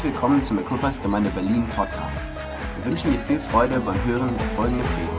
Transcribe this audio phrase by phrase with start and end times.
[0.00, 2.20] Herzlich willkommen zum Equippers Gemeinde Berlin Podcast.
[2.76, 5.12] Wir wünschen dir viel Freude beim Hören der folgenden Predigt.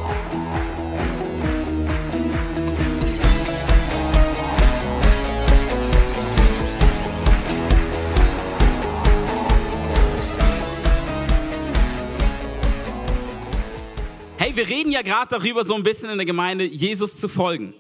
[14.40, 17.76] Hey, wir reden ja gerade darüber, so ein bisschen in der Gemeinde, Jesus zu folgen.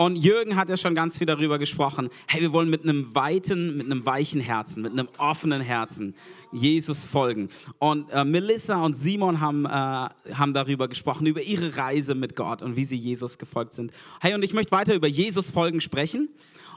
[0.00, 2.08] Und Jürgen hat ja schon ganz viel darüber gesprochen.
[2.28, 6.14] Hey, wir wollen mit einem weiten, mit einem weichen Herzen, mit einem offenen Herzen
[6.52, 7.48] Jesus folgen.
[7.78, 12.62] Und äh, Melissa und Simon haben, äh, haben darüber gesprochen, über ihre Reise mit Gott
[12.62, 13.92] und wie sie Jesus gefolgt sind.
[14.20, 16.28] Hey, und ich möchte weiter über Jesus folgen sprechen.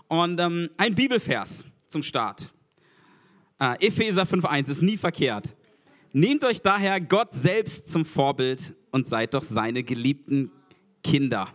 [0.08, 2.54] Und ähm, ein Bibelvers zum Start.
[3.60, 5.56] Äh, Epheser 5.1 ist nie verkehrt.
[6.14, 10.52] Nehmt euch daher Gott selbst zum Vorbild und seid doch seine geliebten
[11.04, 11.48] Kinder.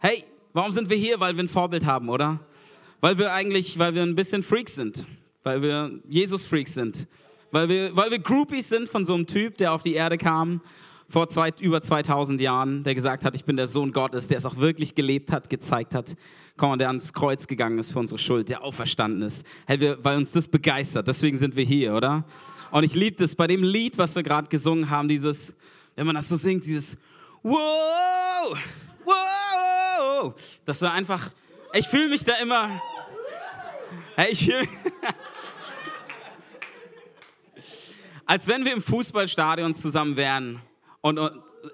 [0.00, 0.24] Hey,
[0.54, 1.18] Warum sind wir hier?
[1.18, 2.38] Weil wir ein Vorbild haben, oder?
[3.00, 5.04] Weil wir eigentlich, weil wir ein bisschen Freaks sind.
[5.42, 7.08] Weil wir Jesus-Freaks sind.
[7.54, 10.60] Weil wir, weil wir Groupies sind von so einem Typ, der auf die Erde kam
[11.08, 14.44] vor zwei, über 2000 Jahren, der gesagt hat, ich bin der Sohn Gottes, der es
[14.44, 16.16] auch wirklich gelebt hat, gezeigt hat.
[16.56, 19.46] Komm der ans Kreuz gegangen ist für unsere Schuld, der auferstanden ist.
[19.68, 22.24] Hey, wir, weil uns das begeistert, deswegen sind wir hier, oder?
[22.72, 25.56] Und ich liebe das bei dem Lied, was wir gerade gesungen haben, dieses,
[25.94, 26.96] wenn man das so singt, dieses
[27.44, 28.58] Wow!
[29.04, 31.30] wow, das war einfach,
[31.72, 32.82] ich fühle mich da immer,
[34.28, 34.66] ich fühle
[38.26, 40.60] als wenn wir im Fußballstadion zusammen wären
[41.00, 41.18] und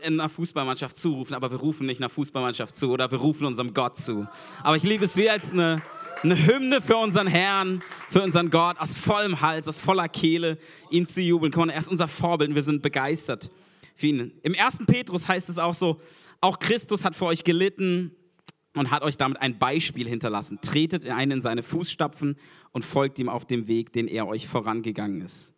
[0.03, 3.75] in einer Fußballmannschaft zurufen, aber wir rufen nicht einer Fußballmannschaft zu oder wir rufen unserem
[3.75, 4.27] Gott zu.
[4.63, 5.83] Aber ich liebe es wie als eine,
[6.23, 10.59] eine Hymne für unseren Herrn, für unseren Gott, aus vollem Hals, aus voller Kehle,
[10.91, 11.53] ihn zu jubeln.
[11.53, 13.51] Komm, er ist unser Vorbild und wir sind begeistert
[13.95, 14.33] für ihn.
[14.43, 16.01] Im ersten Petrus heißt es auch so,
[16.41, 18.15] auch Christus hat für euch gelitten
[18.75, 20.61] und hat euch damit ein Beispiel hinterlassen.
[20.63, 22.37] Tretet ein in seine Fußstapfen
[22.71, 25.55] und folgt ihm auf dem Weg, den er euch vorangegangen ist.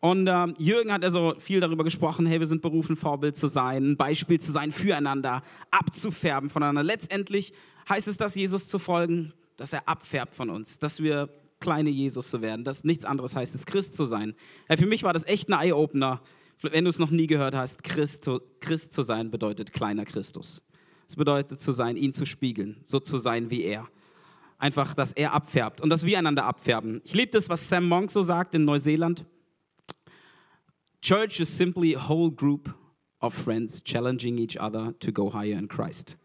[0.00, 3.92] Und äh, Jürgen hat also viel darüber gesprochen, hey, wir sind berufen, Vorbild zu sein,
[3.92, 6.82] ein Beispiel zu sein füreinander, abzufärben voneinander.
[6.82, 7.52] Letztendlich
[7.88, 11.28] heißt es, dass Jesus zu folgen, dass er abfärbt von uns, dass wir
[11.60, 14.34] kleine Jesus zu werden, dass nichts anderes heißt, es Christ zu sein.
[14.66, 16.22] Hey, für mich war das echt ein Eye-Opener,
[16.62, 18.28] wenn du es noch nie gehört hast, Christ
[18.60, 20.62] Christ zu sein bedeutet kleiner Christus.
[21.06, 23.88] Es bedeutet zu sein, ihn zu spiegeln, so zu sein wie er.
[24.58, 27.00] Einfach, dass er abfärbt und dass wir einander abfärben.
[27.04, 29.24] Ich liebe das, was Sam Monk so sagt in Neuseeland.
[31.00, 32.74] Church is simply a whole group
[33.20, 36.16] of friends challenging each other to go higher in Christ.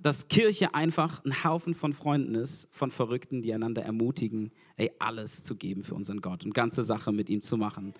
[0.00, 5.42] Dass Kirche einfach ein Haufen von Freunden ist, von Verrückten, die einander ermutigen, ey, alles
[5.42, 7.94] zu geben für unseren Gott und ganze Sache mit ihm zu machen.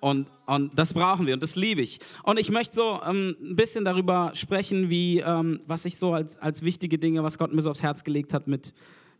[0.00, 1.98] Und, und das brauchen wir und das liebe ich.
[2.22, 6.36] Und ich möchte so ähm, ein bisschen darüber sprechen, wie, ähm, was ich so als,
[6.36, 8.72] als wichtige Dinge, was Gott mir so aufs Herz gelegt hat mit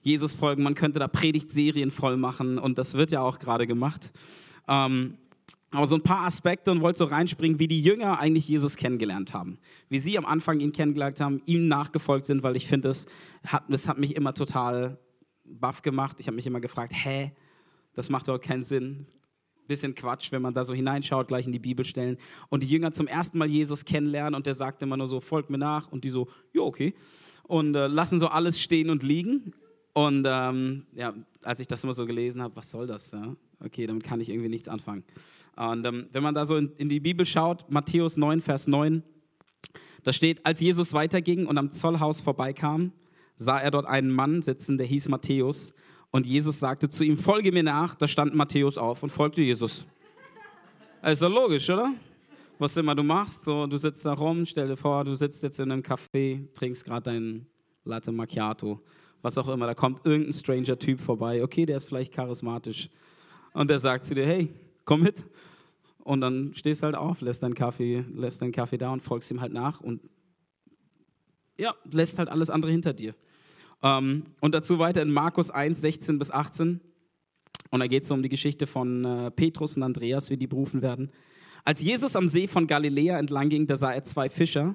[0.03, 0.63] Jesus folgen.
[0.63, 4.13] Man könnte da Predigtserien voll machen und das wird ja auch gerade gemacht.
[4.69, 5.17] Ähm,
[5.71, 9.35] aber so ein paar Aspekte und wollte so reinspringen, wie die Jünger eigentlich Jesus kennengelernt
[9.35, 9.59] haben.
[9.89, 13.07] Wie sie am Anfang ihn kennengelernt haben, ihm nachgefolgt sind, weil ich finde, das
[13.47, 14.99] hat, hat mich immer total
[15.45, 16.21] baff gemacht.
[16.21, 17.33] Ich habe mich immer gefragt, hä,
[17.93, 19.07] das macht überhaupt keinen Sinn
[19.69, 22.17] bisschen Quatsch, wenn man da so hineinschaut, gleich in die Bibelstellen.
[22.49, 25.51] Und die Jünger zum ersten Mal Jesus kennenlernen und der sagt immer nur so, folgt
[25.51, 25.93] mir nach.
[25.93, 26.95] Und die so, ja, okay.
[27.45, 29.53] Und äh, lassen so alles stehen und liegen.
[29.93, 33.13] Und ähm, ja, als ich das immer so gelesen habe, was soll das?
[33.13, 33.37] Ja?
[33.65, 35.05] Okay, damit kann ich irgendwie nichts anfangen.
[35.57, 39.03] Und ähm, wenn man da so in, in die Bibel schaut, Matthäus 9, Vers 9,
[40.05, 42.93] da steht, als Jesus weiterging und am Zollhaus vorbeikam,
[43.37, 45.75] sah er dort einen Mann sitzen, der hieß Matthäus.
[46.11, 47.95] Und Jesus sagte zu ihm, folge mir nach.
[47.95, 49.87] Da stand Matthäus auf und folgte Jesus.
[51.03, 51.93] ist doch logisch, oder?
[52.61, 55.61] Was immer du machst, so, du sitzt da rum, stell dir vor, du sitzt jetzt
[55.61, 57.47] in einem Café, trinkst gerade deinen
[57.85, 58.81] Latte Macchiato,
[59.23, 62.91] was auch immer, da kommt irgendein stranger Typ vorbei, okay, der ist vielleicht charismatisch
[63.53, 64.49] und der sagt zu dir, hey,
[64.85, 65.25] komm mit.
[65.99, 69.31] Und dann stehst du halt auf, lässt deinen Kaffee, lässt deinen Kaffee da und folgst
[69.31, 70.01] ihm halt nach und
[71.59, 73.15] ja, lässt halt alles andere hinter dir.
[73.83, 76.81] Ähm, und dazu weiter in Markus 1, 16 bis 18.
[77.71, 80.81] Und da geht es um die Geschichte von äh, Petrus und Andreas, wie die berufen
[80.83, 81.11] werden.
[81.65, 84.75] Als Jesus am See von Galiläa entlang ging, da sah er zwei Fischer,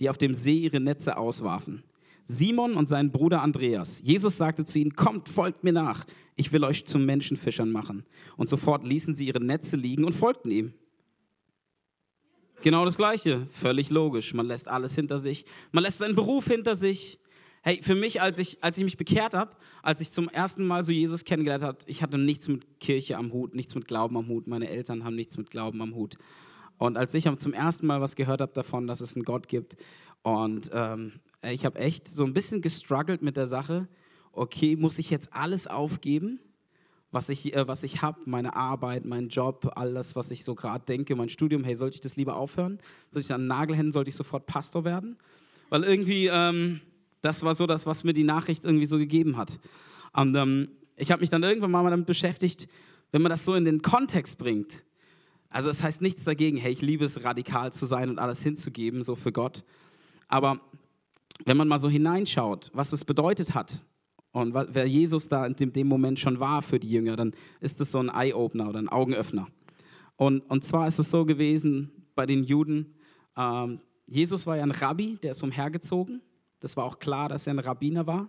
[0.00, 1.84] die auf dem See ihre Netze auswarfen.
[2.24, 4.02] Simon und sein Bruder Andreas.
[4.04, 6.04] Jesus sagte zu ihnen, kommt, folgt mir nach,
[6.36, 8.04] ich will euch zu Menschenfischern machen.
[8.36, 10.72] Und sofort ließen sie ihre Netze liegen und folgten ihm.
[12.62, 14.34] Genau das Gleiche, völlig logisch.
[14.34, 17.18] Man lässt alles hinter sich, man lässt seinen Beruf hinter sich,
[17.64, 19.52] Hey, für mich, als ich, als ich mich bekehrt habe,
[19.84, 23.32] als ich zum ersten Mal so Jesus kennengelernt habe, ich hatte nichts mit Kirche am
[23.32, 24.48] Hut, nichts mit Glauben am Hut.
[24.48, 26.16] Meine Eltern haben nichts mit Glauben am Hut.
[26.78, 29.76] Und als ich zum ersten Mal was gehört habe davon, dass es einen Gott gibt,
[30.22, 33.88] und ähm, ich habe echt so ein bisschen gestruggelt mit der Sache,
[34.32, 36.40] okay, muss ich jetzt alles aufgeben,
[37.10, 41.14] was ich, äh, ich habe, meine Arbeit, mein Job, alles, was ich so gerade denke,
[41.14, 42.78] mein Studium, hey, sollte ich das lieber aufhören?
[43.10, 43.92] Soll ich an den Nagel hängen?
[43.92, 45.18] Sollte ich sofort Pastor werden?
[45.68, 46.80] Weil irgendwie, ähm,
[47.20, 49.60] das war so das, was mir die Nachricht irgendwie so gegeben hat.
[50.14, 52.66] Und ähm, ich habe mich dann irgendwann mal damit beschäftigt,
[53.10, 54.84] wenn man das so in den Kontext bringt.
[55.50, 58.42] Also es das heißt nichts dagegen, hey, ich liebe es, radikal zu sein und alles
[58.42, 59.64] hinzugeben, so für Gott.
[60.28, 60.60] Aber
[61.44, 63.84] wenn man mal so hineinschaut, was es bedeutet hat,
[64.32, 67.92] und wer Jesus da in dem Moment schon war für die Jünger, dann ist es
[67.92, 69.48] so ein Eye-Opener oder ein Augenöffner.
[70.16, 72.94] Und, und zwar ist es so gewesen bei den Juden,
[73.36, 76.22] ähm, Jesus war ja ein Rabbi, der ist umhergezogen.
[76.60, 78.28] Das war auch klar, dass er ein Rabbiner war,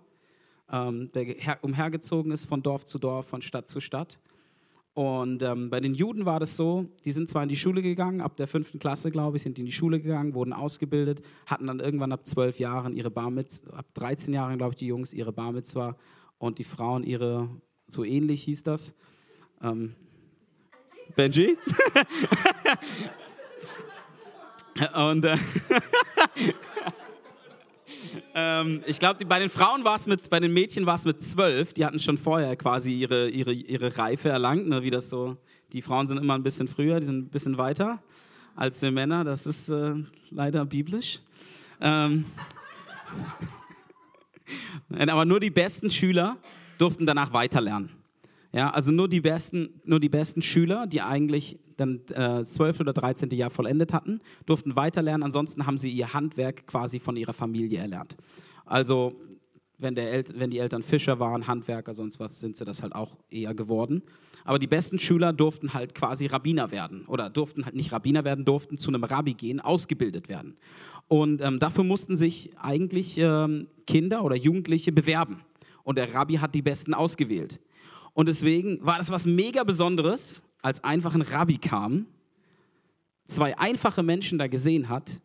[0.71, 4.19] ähm, der umhergezogen ist von Dorf zu Dorf, von Stadt zu Stadt.
[4.94, 8.22] Und ähm, bei den Juden war das so, die sind zwar in die Schule gegangen,
[8.22, 11.66] ab der fünften Klasse, glaube ich, sind die in die Schule gegangen, wurden ausgebildet, hatten
[11.66, 15.12] dann irgendwann ab zwölf Jahren ihre Bar Mitzvah, ab 13 Jahren, glaube ich, die Jungs
[15.12, 15.98] ihre Bar Mitzvah
[16.38, 17.50] und die Frauen ihre,
[17.88, 18.94] so ähnlich hieß das.
[19.63, 19.95] Ähm,
[21.16, 21.57] Benji?
[24.96, 25.38] und äh,
[28.36, 31.22] ähm, ich glaube, bei den Frauen war es mit, bei den Mädchen war es mit
[31.22, 31.74] zwölf.
[31.74, 35.38] Die hatten schon vorher quasi ihre, ihre, ihre Reife erlangt, ne, wie das so.
[35.72, 38.01] Die Frauen sind immer ein bisschen früher, die sind ein bisschen weiter
[38.56, 39.24] als wir Männer.
[39.24, 39.95] Das ist äh,
[40.30, 41.19] leider biblisch.
[41.81, 42.25] Ähm,
[45.07, 46.38] aber nur die besten Schüler
[46.78, 48.03] durften danach weiterlernen.
[48.54, 52.82] Ja, also nur die besten, nur die besten Schüler, die eigentlich dann äh, 12.
[52.82, 53.32] oder 13.
[53.32, 55.24] Jahr vollendet hatten, durften weiterlernen.
[55.24, 58.16] Ansonsten haben sie ihr Handwerk quasi von ihrer Familie erlernt.
[58.66, 59.20] Also
[59.80, 62.94] wenn, der El wenn die Eltern Fischer waren, Handwerker, sonst was, sind sie das halt
[62.94, 64.04] auch eher geworden.
[64.46, 68.46] Aber die besten Schüler durften halt quasi Rabbiner werden oder durften halt nicht Rabbiner werden,
[68.46, 70.58] durften zu einem Rabbi gehen, ausgebildet werden.
[71.08, 75.42] Und ähm, dafür mussten sich eigentlich ähm, Kinder oder Jugendliche bewerben.
[75.84, 77.60] Und der Rabbi hat die Besten ausgewählt.
[78.13, 82.06] Und deswegen war das was mega Besonderes, als einfach ein Rabbi kam,
[83.25, 85.21] zwei einfache Menschen da gesehen hat,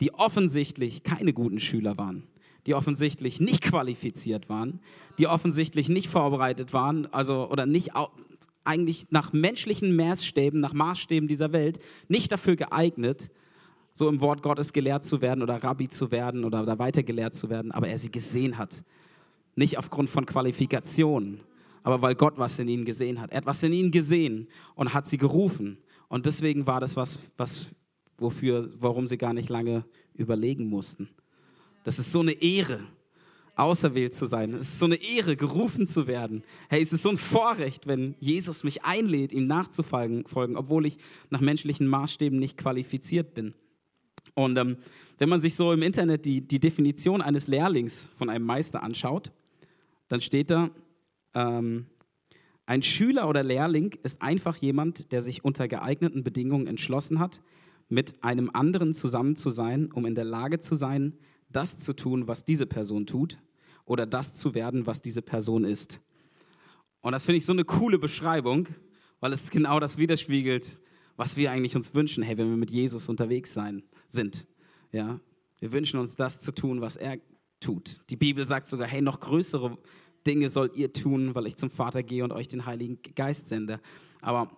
[0.00, 2.26] die offensichtlich keine guten Schüler waren,
[2.66, 4.80] die offensichtlich nicht qualifiziert waren,
[5.18, 7.90] die offensichtlich nicht vorbereitet waren, also oder nicht
[8.64, 11.78] eigentlich nach menschlichen Maßstäben, nach Maßstäben dieser Welt
[12.08, 13.30] nicht dafür geeignet,
[13.92, 17.34] so im Wort Gottes gelehrt zu werden oder Rabbi zu werden oder da weiter gelehrt
[17.34, 18.84] zu werden, aber er sie gesehen hat.
[19.56, 21.40] Nicht aufgrund von Qualifikationen,
[21.82, 23.30] aber weil Gott was in ihnen gesehen hat.
[23.30, 25.78] Er hat was in ihnen gesehen und hat sie gerufen.
[26.08, 27.68] Und deswegen war das was, was
[28.18, 29.84] wofür, warum sie gar nicht lange
[30.14, 31.08] überlegen mussten.
[31.84, 32.80] Das ist so eine Ehre,
[33.56, 34.54] auserwählt zu sein.
[34.54, 36.42] Es ist so eine Ehre, gerufen zu werden.
[36.68, 40.24] Hey, es ist so ein Vorrecht, wenn Jesus mich einlädt, ihm nachzufolgen,
[40.56, 40.98] obwohl ich
[41.30, 43.54] nach menschlichen Maßstäben nicht qualifiziert bin.
[44.34, 44.76] Und ähm,
[45.18, 49.32] wenn man sich so im Internet die, die Definition eines Lehrlings von einem Meister anschaut,
[50.08, 50.70] dann steht da,
[51.34, 51.86] ähm,
[52.66, 57.40] ein Schüler oder Lehrling ist einfach jemand, der sich unter geeigneten Bedingungen entschlossen hat,
[57.88, 61.18] mit einem anderen zusammen zu sein, um in der Lage zu sein,
[61.48, 63.38] das zu tun, was diese Person tut
[63.84, 66.00] oder das zu werden, was diese Person ist.
[67.00, 68.68] Und das finde ich so eine coole Beschreibung,
[69.18, 70.80] weil es genau das widerspiegelt,
[71.16, 74.46] was wir eigentlich uns wünschen, hey, wenn wir mit Jesus unterwegs sein, sind.
[74.92, 75.18] Ja?
[75.58, 77.18] Wir wünschen uns das zu tun, was er
[77.58, 78.08] tut.
[78.10, 79.76] Die Bibel sagt sogar, hey, noch größere
[80.26, 83.80] Dinge sollt ihr tun, weil ich zum Vater gehe und euch den Heiligen Geist sende.
[84.20, 84.50] Aber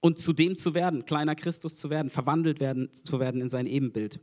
[0.00, 3.66] und zu dem zu werden, kleiner Christus zu werden, verwandelt werden, zu werden in sein
[3.66, 4.20] Ebenbild.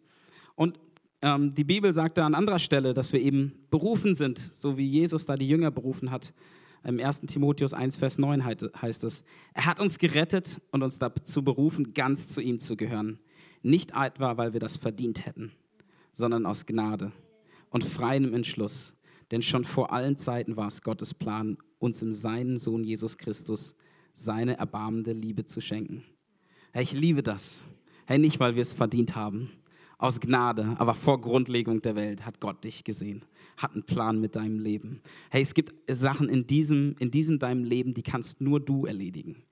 [0.55, 0.77] Und
[1.21, 4.85] ähm, die Bibel sagt da an anderer Stelle, dass wir eben berufen sind, so wie
[4.85, 6.33] Jesus da die Jünger berufen hat.
[6.83, 7.21] Im 1.
[7.21, 12.27] Timotheus 1, Vers 9 heißt es, er hat uns gerettet und uns dazu berufen, ganz
[12.27, 13.19] zu ihm zu gehören.
[13.61, 15.51] Nicht etwa, weil wir das verdient hätten,
[16.13, 17.11] sondern aus Gnade
[17.69, 18.93] und freiem Entschluss.
[19.31, 23.75] Denn schon vor allen Zeiten war es Gottes Plan, uns in seinem Sohn Jesus Christus
[24.13, 26.03] seine erbarmende Liebe zu schenken.
[26.73, 27.65] Hey, ich liebe das.
[28.05, 29.51] Hey, nicht, weil wir es verdient haben,
[29.97, 33.23] aus Gnade, aber vor Grundlegung der Welt hat Gott dich gesehen,
[33.57, 35.01] hat einen Plan mit deinem Leben.
[35.29, 39.43] Hey, es gibt Sachen in diesem, in diesem deinem Leben, die kannst nur du erledigen.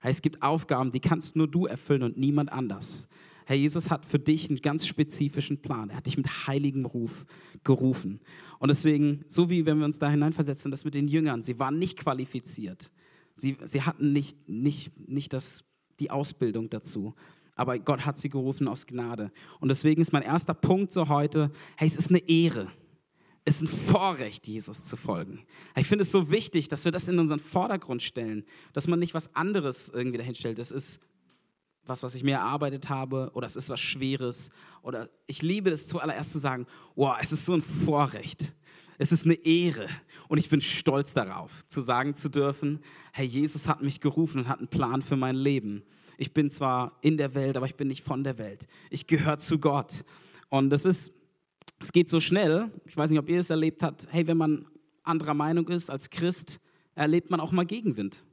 [0.00, 3.08] Hey, es gibt Aufgaben, die kannst nur du erfüllen und niemand anders.
[3.48, 5.88] Herr Jesus hat für dich einen ganz spezifischen Plan.
[5.88, 7.24] Er hat dich mit heiligem Ruf
[7.64, 8.20] gerufen.
[8.58, 11.78] Und deswegen, so wie wenn wir uns da hineinversetzen, das mit den Jüngern, sie waren
[11.78, 12.90] nicht qualifiziert.
[13.32, 15.64] Sie, sie hatten nicht, nicht, nicht das,
[15.98, 17.14] die Ausbildung dazu.
[17.54, 19.32] Aber Gott hat sie gerufen aus Gnade.
[19.60, 22.70] Und deswegen ist mein erster Punkt so heute, hey, es ist eine Ehre.
[23.46, 25.40] Es ist ein Vorrecht, Jesus zu folgen.
[25.74, 29.14] Ich finde es so wichtig, dass wir das in unseren Vordergrund stellen, dass man nicht
[29.14, 30.58] was anderes irgendwie dahinstellt.
[30.58, 31.00] Es ist
[31.88, 34.50] was, was ich mir erarbeitet habe, oder es ist was Schweres.
[34.82, 38.54] Oder ich liebe es zuallererst zu sagen, wow, es ist so ein Vorrecht.
[38.98, 39.88] Es ist eine Ehre.
[40.26, 42.80] Und ich bin stolz darauf, zu sagen zu dürfen,
[43.12, 45.84] hey, Jesus hat mich gerufen und hat einen Plan für mein Leben.
[46.18, 48.66] Ich bin zwar in der Welt, aber ich bin nicht von der Welt.
[48.90, 50.04] Ich gehöre zu Gott.
[50.48, 51.14] Und das ist,
[51.78, 52.72] es geht so schnell.
[52.86, 54.08] Ich weiß nicht, ob ihr es erlebt habt.
[54.10, 54.66] Hey, wenn man
[55.04, 56.60] anderer Meinung ist als Christ,
[56.94, 58.24] erlebt man auch mal Gegenwind.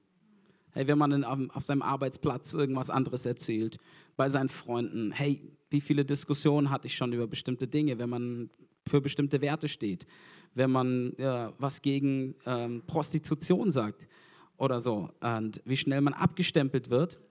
[0.76, 3.78] Hey, wenn man auf, seinem Arbeitsplatz irgendwas anderes erzählt,
[4.18, 5.14] bei seinen Freunden.
[5.14, 8.50] Hey, wie viele Diskussionen hatte ich schon über bestimmte Dinge, wenn man
[8.86, 10.06] für bestimmte Werte steht,
[10.54, 14.06] wenn man ja, was gegen ähm, Prostitution sagt
[14.58, 17.22] oder so und wie schnell man abgestempelt wird.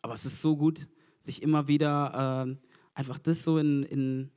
[0.00, 0.86] Aber es ist so gut,
[1.18, 2.56] sich immer wieder äh,
[2.94, 4.30] einfach das so in, in,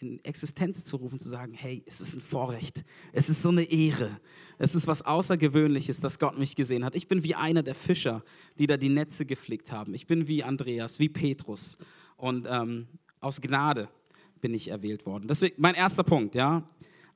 [0.00, 3.64] in Existenz zu rufen, zu sagen, hey, es ist ein Vorrecht, es ist so eine
[3.64, 4.18] Ehre,
[4.58, 6.94] es ist was Außergewöhnliches, dass Gott mich gesehen hat.
[6.94, 8.24] Ich bin wie einer der Fischer,
[8.58, 9.94] die da die Netze geflickt haben.
[9.94, 11.78] Ich bin wie Andreas, wie Petrus
[12.16, 12.86] und ähm,
[13.20, 13.88] aus Gnade
[14.40, 15.28] bin ich erwählt worden.
[15.28, 16.64] Deswegen mein erster Punkt, ja,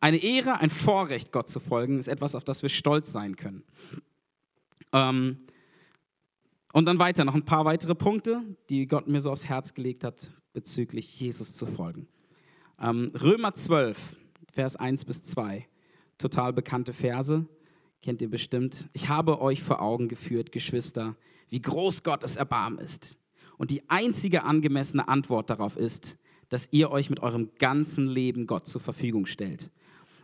[0.00, 3.64] eine Ehre, ein Vorrecht, Gott zu folgen, ist etwas, auf das wir stolz sein können.
[4.92, 5.38] Ähm,
[6.74, 10.04] und dann weiter, noch ein paar weitere Punkte, die Gott mir so aufs Herz gelegt
[10.04, 12.08] hat, bezüglich Jesus zu folgen.
[12.80, 14.16] Ähm, Römer 12,
[14.52, 15.66] Vers 1 bis 2,
[16.18, 17.46] total bekannte Verse,
[18.02, 18.88] kennt ihr bestimmt.
[18.92, 21.16] Ich habe euch vor Augen geführt, Geschwister,
[21.48, 23.18] wie groß Gottes Erbarmen ist.
[23.56, 26.16] Und die einzige angemessene Antwort darauf ist,
[26.48, 29.70] dass ihr euch mit eurem ganzen Leben Gott zur Verfügung stellt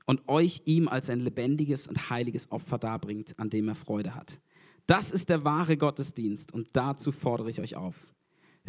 [0.07, 4.41] und euch ihm als ein lebendiges und heiliges Opfer darbringt, an dem er Freude hat.
[4.87, 8.13] Das ist der wahre Gottesdienst und dazu fordere ich euch auf.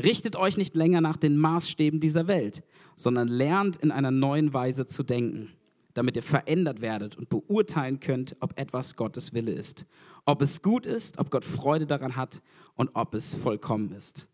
[0.03, 2.63] Richtet euch nicht länger nach den Maßstäben dieser Welt,
[2.95, 5.49] sondern lernt in einer neuen Weise zu denken,
[5.93, 9.85] damit ihr verändert werdet und beurteilen könnt, ob etwas Gottes Wille ist,
[10.25, 12.41] ob es gut ist, ob Gott Freude daran hat
[12.75, 14.27] und ob es vollkommen ist.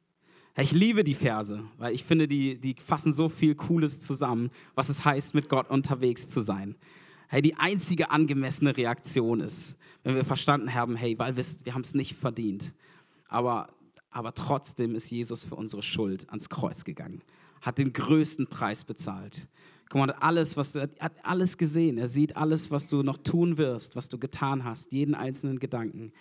[0.60, 4.90] Ich liebe die Verse, weil ich finde, die, die fassen so viel Cooles zusammen, was
[4.90, 6.76] es heißt, mit Gott unterwegs zu sein.
[7.28, 11.82] Hey, die einzige angemessene Reaktion ist, wenn wir verstanden haben, hey, weil wir, wir haben
[11.82, 12.74] es nicht verdient.
[13.28, 13.70] Aber,
[14.18, 17.22] aber trotzdem ist Jesus für unsere Schuld ans Kreuz gegangen,
[17.62, 19.48] hat den größten Preis bezahlt.
[19.90, 22.00] Guck mal, hat alles, was er hat alles gesehen.
[22.00, 26.14] Er sieht alles, was du noch tun wirst, was du getan hast, jeden einzelnen Gedanken.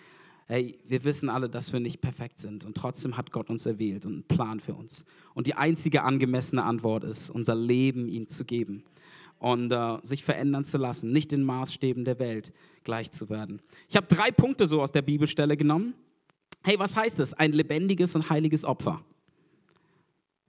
[0.45, 4.05] Hey, wir wissen alle, dass wir nicht perfekt sind und trotzdem hat Gott uns erwählt
[4.05, 5.03] und einen Plan für uns.
[5.33, 8.83] Und die einzige angemessene Antwort ist, unser Leben ihm zu geben
[9.39, 13.59] und äh, sich verändern zu lassen, nicht den Maßstäben der Welt gleich zu werden.
[13.89, 15.95] Ich habe drei Punkte so aus der Bibelstelle genommen.
[16.67, 17.33] Hey, was heißt das?
[17.33, 19.01] Ein lebendiges und heiliges Opfer.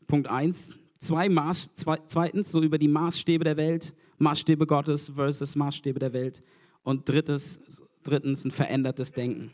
[0.09, 0.75] Punkt 1.
[0.99, 6.13] Zwei Maß, zwei, zweitens, so über die Maßstäbe der Welt, Maßstäbe Gottes versus Maßstäbe der
[6.13, 6.43] Welt.
[6.83, 9.53] Und drittes, drittens, ein verändertes Denken.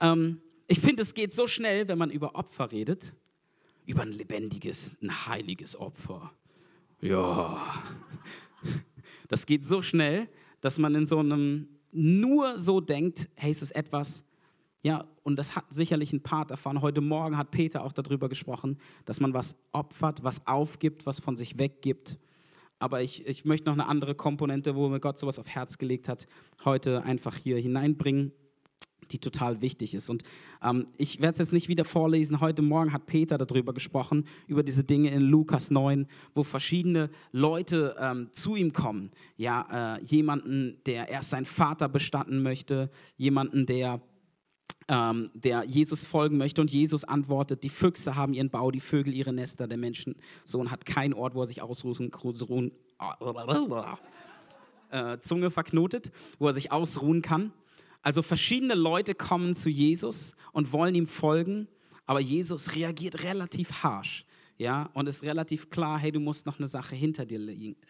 [0.00, 3.14] Ähm, ich finde, es geht so schnell, wenn man über Opfer redet,
[3.86, 6.32] über ein lebendiges, ein heiliges Opfer
[7.00, 7.64] ja.
[9.28, 10.28] Das geht so schnell,
[10.60, 14.24] dass man in so einem nur so denkt, hey, es ist etwas,
[14.82, 16.80] ja, und das hat sicherlich ein Part davon.
[16.80, 21.36] Heute Morgen hat Peter auch darüber gesprochen, dass man was opfert, was aufgibt, was von
[21.36, 22.18] sich weggibt.
[22.78, 26.08] Aber ich, ich möchte noch eine andere Komponente, wo mir Gott sowas auf Herz gelegt
[26.08, 26.26] hat,
[26.64, 28.32] heute einfach hier hineinbringen
[29.12, 30.10] die total wichtig ist.
[30.10, 30.22] Und
[30.62, 32.40] ähm, ich werde es jetzt nicht wieder vorlesen.
[32.40, 37.96] Heute Morgen hat Peter darüber gesprochen, über diese Dinge in Lukas 9, wo verschiedene Leute
[37.98, 39.10] ähm, zu ihm kommen.
[39.36, 44.00] Ja, äh, jemanden, der erst seinen Vater bestatten möchte, jemanden, der
[44.90, 46.60] ähm, der Jesus folgen möchte.
[46.60, 50.84] Und Jesus antwortet, die Füchse haben ihren Bau, die Vögel ihre Nester, der Menschensohn hat
[50.84, 52.72] keinen Ort, wo er sich ausruhen, ruhen,
[54.90, 57.52] äh, Zunge verknotet, wo er sich ausruhen kann.
[58.02, 61.68] Also verschiedene Leute kommen zu Jesus und wollen ihm folgen,
[62.06, 64.26] aber Jesus reagiert relativ harsh.
[64.58, 67.40] Ja, und ist relativ klar, hey, du musst noch eine Sache hinter dir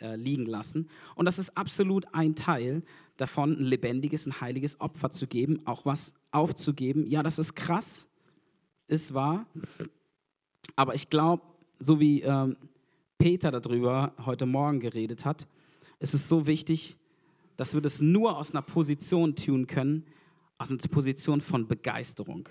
[0.01, 0.89] äh, liegen lassen.
[1.17, 2.85] Und das ist absolut ein Teil
[3.21, 7.07] davon, ein lebendiges, ein heiliges Opfer zu geben, auch was aufzugeben.
[7.07, 8.09] Ja, das ist krass,
[8.87, 9.47] ist wahr.
[10.77, 11.43] Aber ich glaube,
[11.79, 12.57] so wie ähm,
[13.19, 15.47] Peter darüber heute Morgen geredet hat,
[15.99, 16.97] ist es so wichtig,
[17.57, 20.07] dass wir das nur aus einer Position tun können,
[20.59, 22.49] aus einer Position von Begeisterung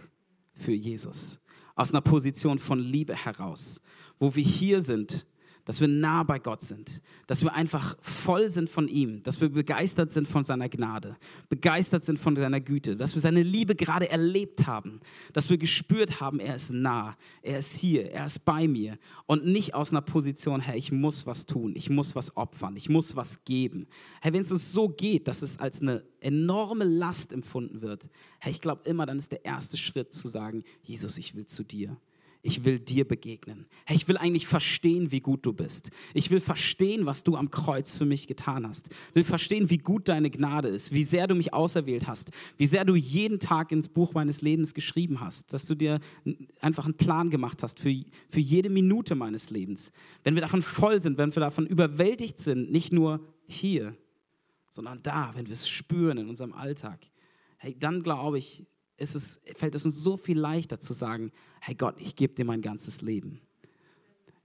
[0.54, 1.40] für Jesus,
[1.76, 3.82] aus einer Position von Liebe heraus,
[4.18, 5.26] wo wir hier sind
[5.70, 9.50] dass wir nah bei Gott sind, dass wir einfach voll sind von ihm, dass wir
[9.50, 11.16] begeistert sind von seiner Gnade,
[11.48, 15.00] begeistert sind von seiner Güte, dass wir seine Liebe gerade erlebt haben,
[15.32, 18.98] dass wir gespürt haben, er ist nah, er ist hier, er ist bei mir
[19.28, 22.90] und nicht aus einer Position, Herr, ich muss was tun, ich muss was opfern, ich
[22.90, 23.86] muss was geben.
[24.22, 28.10] Herr, wenn es uns so geht, dass es als eine enorme Last empfunden wird,
[28.40, 31.64] Herr, ich glaube immer, dann ist der erste Schritt zu sagen, Jesus, ich will zu
[31.64, 31.96] dir
[32.42, 33.66] ich will dir begegnen.
[33.86, 35.92] Hey, ich will eigentlich verstehen, wie gut du bist.
[36.14, 38.92] Ich will verstehen, was du am Kreuz für mich getan hast.
[39.10, 42.68] Ich will verstehen, wie gut deine Gnade ist, wie sehr du mich auserwählt hast, wie
[42.68, 46.00] sehr du jeden Tag ins Buch meines Lebens geschrieben hast, dass du dir
[46.62, 47.94] einfach einen Plan gemacht hast für,
[48.30, 49.92] für jede Minute meines Lebens.
[50.24, 53.98] Wenn wir davon voll sind, wenn wir davon überwältigt sind, nicht nur hier,
[54.72, 57.00] sondern da, wenn wir es spüren in unserem Alltag,
[57.58, 58.66] hey, dann glaube ich,
[59.00, 62.46] ist es, fällt es uns so viel leichter zu sagen, hey Gott, ich gebe dir
[62.46, 63.42] mein ganzes Leben.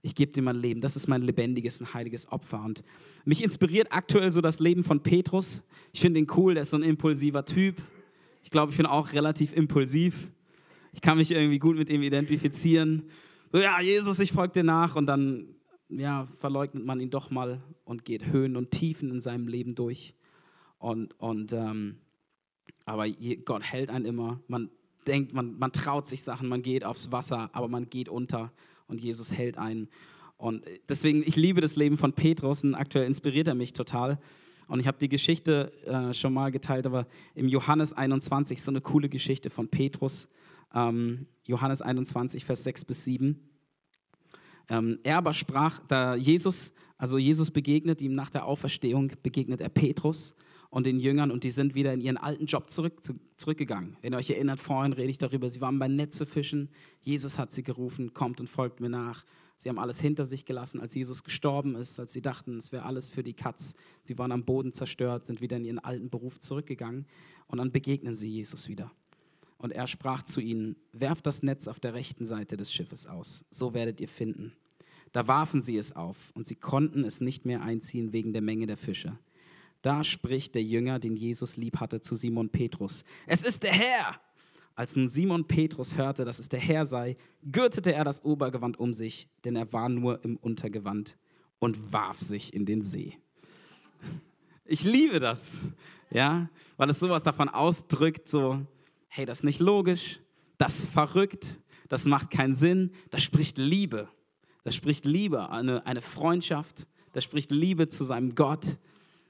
[0.01, 0.81] Ich gebe dir mein Leben.
[0.81, 2.63] Das ist mein lebendiges und heiliges Opfer.
[2.63, 2.83] Und
[3.23, 5.63] mich inspiriert aktuell so das Leben von Petrus.
[5.93, 7.77] Ich finde ihn cool, der ist so ein impulsiver Typ.
[8.43, 10.29] Ich glaube, ich bin auch relativ impulsiv.
[10.93, 13.09] Ich kann mich irgendwie gut mit ihm identifizieren.
[13.51, 14.95] So, ja, Jesus, ich folge dir nach.
[14.95, 15.55] Und dann
[15.89, 20.13] ja, verleugnet man ihn doch mal und geht Höhen und Tiefen in seinem Leben durch.
[20.77, 21.97] Und, und ähm,
[22.85, 24.39] aber Gott hält einen immer.
[24.47, 24.69] Man
[25.07, 28.51] denkt, man, man traut sich Sachen, man geht aufs Wasser, aber man geht unter
[28.87, 29.89] und Jesus hält einen.
[30.37, 34.19] Und deswegen, ich liebe das Leben von Petrus und aktuell inspiriert er mich total.
[34.67, 38.81] Und ich habe die Geschichte äh, schon mal geteilt, aber im Johannes 21 so eine
[38.81, 40.29] coole Geschichte von Petrus.
[40.73, 43.39] Ähm, Johannes 21, Vers 6 bis 7.
[44.69, 49.69] Ähm, er aber sprach, da Jesus, also Jesus begegnet ihm nach der Auferstehung, begegnet er
[49.69, 50.35] Petrus
[50.75, 53.95] und den Jüngern und die sind wieder in ihren alten Job zurück, zu, zurückgegangen.
[54.01, 56.67] Wenn ihr euch erinnert, vorhin rede ich darüber, sie waren bei Netze fischen,
[57.01, 59.23] Jesus hat sie gerufen, kommt und folgt mir nach.
[59.55, 62.83] Sie haben alles hinter sich gelassen, als Jesus gestorben ist, als sie dachten, es wäre
[62.83, 63.75] alles für die Katz.
[64.01, 67.05] Sie waren am Boden zerstört, sind wieder in ihren alten Beruf zurückgegangen
[67.47, 68.91] und dann begegnen sie Jesus wieder.
[69.57, 73.45] Und er sprach zu ihnen, werft das Netz auf der rechten Seite des Schiffes aus,
[73.49, 74.51] so werdet ihr finden.
[75.13, 78.67] Da warfen sie es auf und sie konnten es nicht mehr einziehen wegen der Menge
[78.67, 79.17] der Fische.
[79.85, 83.03] Da spricht der Jünger, den Jesus lieb hatte, zu Simon Petrus.
[83.27, 84.19] Es ist der Herr!
[84.73, 88.95] Als nun Simon Petrus hörte, dass es der Herr sei, gürtete er das Obergewand um
[88.95, 91.17] sich, denn er war nur im Untergewand
[91.59, 93.19] und warf sich in den See.
[94.65, 95.61] Ich liebe das,
[96.09, 98.65] ja, weil es sowas davon ausdrückt, so,
[99.07, 100.19] hey, das ist nicht logisch,
[100.57, 104.09] das ist verrückt, das macht keinen Sinn, das spricht Liebe,
[104.63, 108.79] das spricht Liebe, eine, eine Freundschaft, das spricht Liebe zu seinem Gott,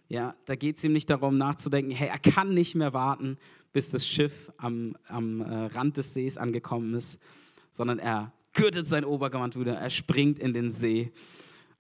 [0.08, 3.38] ja, da geht es ihm nicht darum nachzudenken, hey, er kann nicht mehr warten,
[3.74, 7.20] bis das Schiff am, am äh, Rand des Sees angekommen ist,
[7.72, 11.12] sondern er gürtet sein Obergewand wieder, er springt in den See.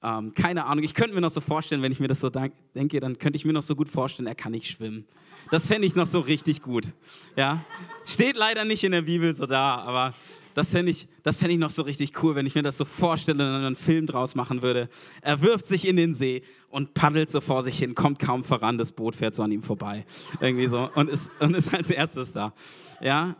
[0.03, 2.99] Ähm, keine Ahnung, ich könnte mir noch so vorstellen, wenn ich mir das so denke,
[2.99, 5.07] dann könnte ich mir noch so gut vorstellen, er kann nicht schwimmen.
[5.51, 6.91] Das fände ich noch so richtig gut.
[7.35, 7.63] Ja?
[8.03, 10.13] Steht leider nicht in der Bibel so da, aber
[10.55, 13.45] das fände ich, fänd ich noch so richtig cool, wenn ich mir das so vorstelle
[13.45, 14.87] und einen Film draus machen würde.
[15.21, 18.77] Er wirft sich in den See und paddelt so vor sich hin, kommt kaum voran,
[18.77, 20.05] das Boot fährt so an ihm vorbei.
[20.39, 22.53] Irgendwie so und ist, und ist als erstes da.
[23.01, 23.35] Ja,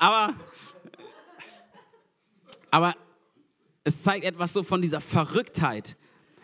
[0.00, 0.34] aber,
[2.72, 2.96] aber
[3.84, 5.96] es zeigt etwas so von dieser Verrücktheit.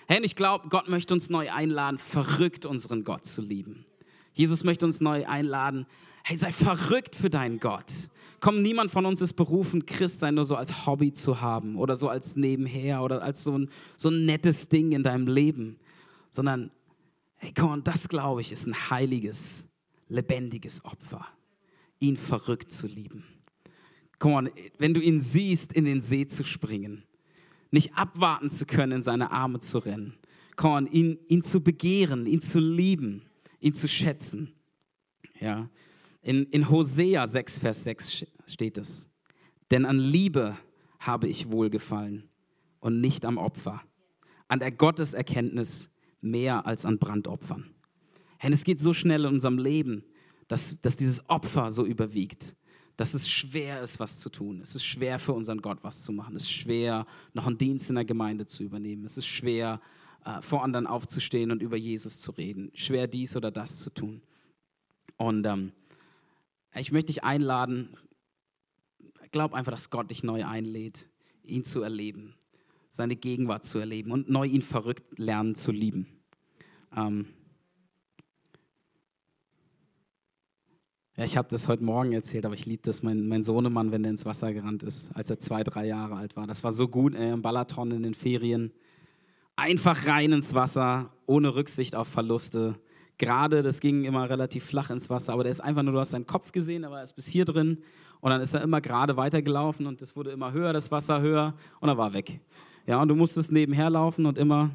[0.06, 3.84] Hey, ich glaube, Gott möchte uns neu einladen, verrückt unseren Gott zu lieben.
[4.32, 5.86] Jesus möchte uns neu einladen,
[6.22, 7.92] hey, sei verrückt für deinen Gott.
[8.44, 11.96] Komm, niemand von uns ist berufen, Christ sein nur so als Hobby zu haben oder
[11.96, 15.78] so als nebenher oder als so ein, so ein nettes Ding in deinem Leben,
[16.28, 16.70] sondern,
[17.36, 19.66] hey, komm, und das glaube ich ist ein heiliges,
[20.08, 21.26] lebendiges Opfer,
[22.00, 23.24] ihn verrückt zu lieben.
[24.18, 27.02] Komm, wenn du ihn siehst, in den See zu springen,
[27.70, 30.18] nicht abwarten zu können, in seine Arme zu rennen,
[30.54, 33.22] komm, ihn, ihn zu begehren, ihn zu lieben,
[33.60, 34.52] ihn zu schätzen.
[35.40, 35.70] Ja,
[36.24, 39.08] in, in Hosea 6, Vers 6 steht es.
[39.70, 40.56] Denn an Liebe
[40.98, 42.28] habe ich wohlgefallen
[42.80, 43.82] und nicht am Opfer,
[44.48, 47.74] an der Gotteserkenntnis mehr als an Brandopfern.
[48.42, 50.04] Denn es geht so schnell in unserem Leben,
[50.48, 52.56] dass, dass dieses Opfer so überwiegt,
[52.96, 54.60] dass es schwer ist, was zu tun.
[54.60, 56.36] Es ist schwer für unseren Gott was zu machen.
[56.36, 59.04] Es ist schwer, noch einen Dienst in der Gemeinde zu übernehmen.
[59.04, 59.80] Es ist schwer,
[60.24, 62.70] äh, vor anderen aufzustehen und über Jesus zu reden.
[62.74, 64.22] Schwer, dies oder das zu tun.
[65.16, 65.72] Und ähm,
[66.74, 67.96] ich möchte dich einladen,
[69.34, 71.08] glaub einfach, dass Gott dich neu einlädt,
[71.42, 72.36] ihn zu erleben,
[72.88, 76.06] seine Gegenwart zu erleben und neu ihn verrückt lernen zu lieben.
[76.96, 77.26] Ähm
[81.16, 84.04] ja, ich habe das heute Morgen erzählt, aber ich liebe das, mein, mein Sohnemann, wenn
[84.04, 86.46] er ins Wasser gerannt ist, als er zwei, drei Jahre alt war.
[86.46, 88.72] Das war so gut, ey, im Balaton in den Ferien.
[89.56, 92.80] Einfach rein ins Wasser, ohne Rücksicht auf Verluste
[93.18, 96.10] gerade, das ging immer relativ flach ins Wasser, aber der ist einfach nur, du hast
[96.10, 97.82] seinen Kopf gesehen, aber er ist bis hier drin
[98.24, 101.52] und dann ist er immer gerade weitergelaufen und es wurde immer höher, das Wasser höher
[101.80, 102.40] und er war weg.
[102.86, 104.70] Ja, und du musstest nebenher laufen und immer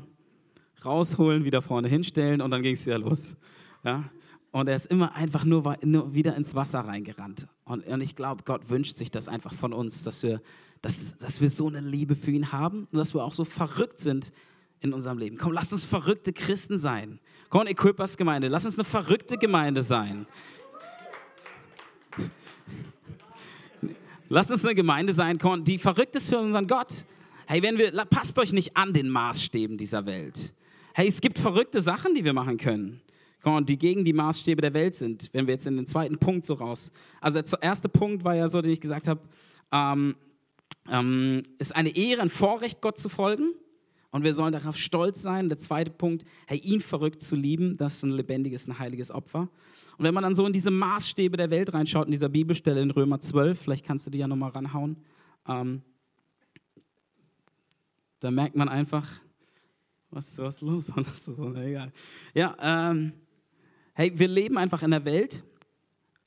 [0.86, 3.38] rausholen, wieder vorne hinstellen und dann ging es wieder los.
[3.84, 4.04] Ja,
[4.52, 7.48] und er ist immer einfach nur, nur wieder ins Wasser reingerannt.
[7.66, 10.44] Und, und ich glaube, Gott wünscht sich das einfach von uns, dass wir,
[10.84, 14.00] dass, dass wir so eine Liebe für ihn haben und dass wir auch so verrückt
[14.00, 14.32] sind
[14.80, 15.40] in unserem Leben.
[15.40, 17.20] Komm, lass uns verrückte Christen sein.
[17.50, 20.28] Komm, Equippers Gemeinde, lass uns eine verrückte Gemeinde sein.
[24.32, 27.06] Lass uns eine Gemeinde sein, die verrückt ist für unseren Gott.
[27.48, 30.54] Hey, wenn wir, passt euch nicht an den Maßstäben dieser Welt.
[30.94, 33.02] Hey, es gibt verrückte Sachen, die wir machen können,
[33.64, 36.54] die gegen die Maßstäbe der Welt sind, wenn wir jetzt in den zweiten Punkt so
[36.54, 36.92] raus.
[37.20, 39.20] Also der erste Punkt war ja so, den ich gesagt habe,
[39.72, 40.16] ähm,
[40.92, 43.56] ähm, ist eine Ehre, ein Vorrecht, Gott zu folgen.
[44.12, 45.50] Und wir sollen darauf stolz sein.
[45.50, 49.50] Der zweite Punkt, hey, ihn verrückt zu lieben, das ist ein lebendiges, ein heiliges Opfer.
[49.98, 52.90] Und wenn man dann so in diese Maßstäbe der Welt reinschaut, in dieser Bibelstelle in
[52.90, 54.98] Römer 12, vielleicht kannst du die ja nochmal ranhauen,
[55.48, 55.84] ähm,
[58.20, 59.22] da merkt man einfach,
[60.10, 61.04] was, was los war.
[61.04, 61.92] Das ist so, egal.
[62.34, 63.14] Ja, ähm,
[63.94, 65.44] hey, wir leben einfach in einer Welt,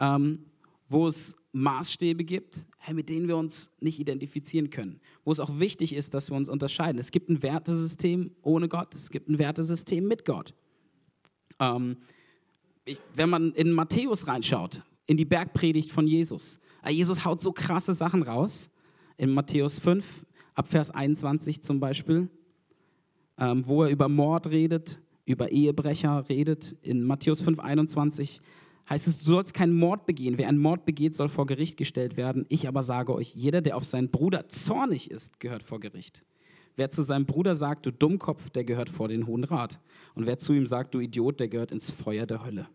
[0.00, 0.46] ähm,
[0.88, 5.00] wo es Maßstäbe gibt, hey, mit denen wir uns nicht identifizieren können.
[5.24, 6.98] Wo es auch wichtig ist, dass wir uns unterscheiden.
[6.98, 10.54] Es gibt ein Wertesystem ohne Gott, es gibt ein Wertesystem mit Gott.
[11.60, 11.98] Ähm,
[12.84, 17.52] ich, wenn man in Matthäus reinschaut, in die Bergpredigt von Jesus, ah, Jesus haut so
[17.52, 18.70] krasse Sachen raus.
[19.16, 22.28] In Matthäus 5, ab Vers 21 zum Beispiel,
[23.38, 26.72] ähm, wo er über Mord redet, über Ehebrecher redet.
[26.82, 28.40] In Matthäus 5, 21
[28.88, 30.38] heißt es, du sollst keinen Mord begehen.
[30.38, 32.46] Wer einen Mord begeht, soll vor Gericht gestellt werden.
[32.48, 36.22] Ich aber sage euch, jeder, der auf seinen Bruder zornig ist, gehört vor Gericht.
[36.76, 39.78] Wer zu seinem Bruder sagt, du Dummkopf, der gehört vor den Hohen Rat.
[40.14, 42.66] Und wer zu ihm sagt, du Idiot, der gehört ins Feuer der Hölle.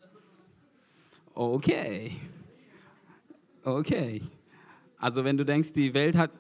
[1.34, 2.12] Okay.
[3.64, 4.22] Okay.
[4.98, 6.32] Also wenn du denkst, die Welt hat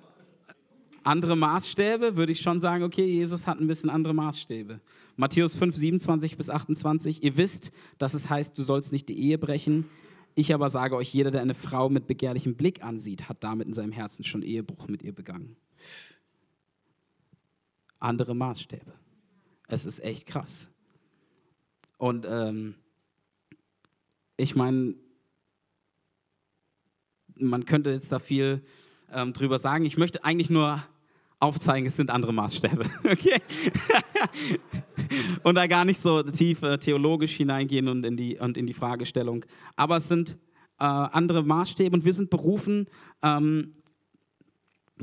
[1.03, 4.79] andere Maßstäbe, würde ich schon sagen, okay, Jesus hat ein bisschen andere Maßstäbe.
[5.17, 9.37] Matthäus 5, 27 bis 28, ihr wisst, dass es heißt, du sollst nicht die Ehe
[9.37, 9.89] brechen.
[10.35, 13.73] Ich aber sage euch, jeder, der eine Frau mit begehrlichem Blick ansieht, hat damit in
[13.73, 15.57] seinem Herzen schon Ehebruch mit ihr begangen
[17.99, 18.93] andere Maßstäbe.
[19.67, 20.71] Es ist echt krass.
[21.97, 22.75] Und ähm,
[24.37, 24.95] ich meine,
[27.35, 28.63] man könnte jetzt da viel
[29.11, 29.85] ähm, drüber sagen.
[29.85, 30.83] Ich möchte eigentlich nur
[31.39, 32.85] aufzeigen, es sind andere Maßstäbe.
[33.03, 33.41] Okay?
[35.43, 38.73] und da gar nicht so tief äh, theologisch hineingehen und in, die, und in die
[38.73, 39.45] Fragestellung.
[39.75, 40.37] Aber es sind
[40.79, 42.87] äh, andere Maßstäbe und wir sind berufen,
[43.21, 43.73] ähm,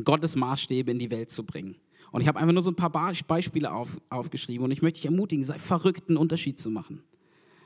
[0.03, 1.77] Gottes Maßstäbe in die Welt zu bringen.
[2.11, 5.07] Und ich habe einfach nur so ein paar Beispiele auf, aufgeschrieben und ich möchte dich
[5.07, 7.03] ermutigen, sei verrückt, einen Unterschied zu machen.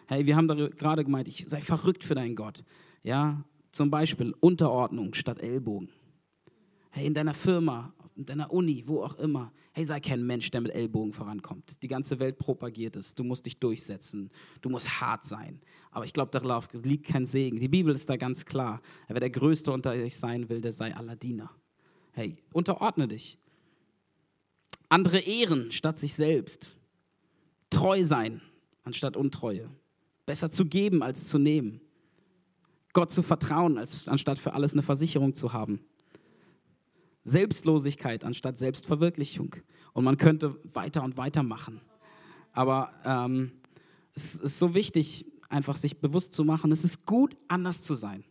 [0.06, 2.64] Hey, wir haben gerade gemeint, ich sei verrückt für deinen Gott.
[3.02, 5.90] Ja, zum Beispiel Unterordnung statt Ellbogen.
[6.90, 9.52] Hey, in deiner Firma, in deiner Uni, wo auch immer.
[9.78, 11.84] Hey, sei kein Mensch, der mit Ellbogen vorankommt.
[11.84, 13.14] Die ganze Welt propagiert es.
[13.14, 14.28] Du musst dich durchsetzen.
[14.60, 15.60] Du musst hart sein.
[15.92, 17.60] Aber ich glaube, darauf liegt kein Segen.
[17.60, 18.80] Die Bibel ist da ganz klar.
[19.06, 21.16] Wer der Größte unter euch sein will, der sei aller.
[22.10, 23.38] Hey, unterordne dich
[24.88, 26.74] andere ehren statt sich selbst,
[27.70, 28.40] treu sein
[28.82, 29.70] anstatt Untreue,
[30.26, 31.80] besser zu geben als zu nehmen,
[32.94, 35.80] Gott zu vertrauen, als, anstatt für alles eine Versicherung zu haben,
[37.28, 39.56] Selbstlosigkeit anstatt Selbstverwirklichung.
[39.92, 41.80] Und man könnte weiter und weiter machen.
[42.52, 43.52] Aber ähm,
[44.14, 48.24] es ist so wichtig, einfach sich bewusst zu machen, es ist gut, anders zu sein.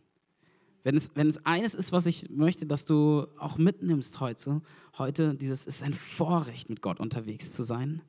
[0.84, 4.62] Wenn es, wenn es eines ist, was ich möchte, dass du auch mitnimmst heute,
[4.96, 8.02] heute dieses ist ein Vorrecht, mit Gott unterwegs zu sein.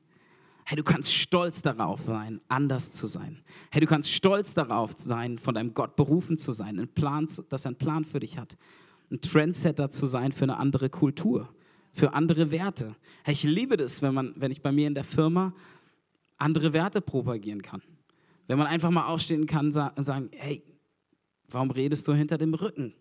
[0.64, 3.42] Hey, du kannst stolz darauf sein, anders zu sein.
[3.70, 7.64] Hey, du kannst stolz darauf sein, von deinem Gott berufen zu sein, einen Plan, dass
[7.64, 8.56] er einen Plan für dich hat.
[9.10, 11.52] Ein Trendsetter zu sein für eine andere Kultur,
[11.92, 12.94] für andere Werte.
[13.26, 15.54] Ich liebe das, wenn, man, wenn ich bei mir in der Firma
[16.36, 17.82] andere Werte propagieren kann.
[18.46, 20.62] Wenn man einfach mal aufstehen kann und sagen, hey,
[21.50, 22.94] Warum redest du hinter dem Rücken?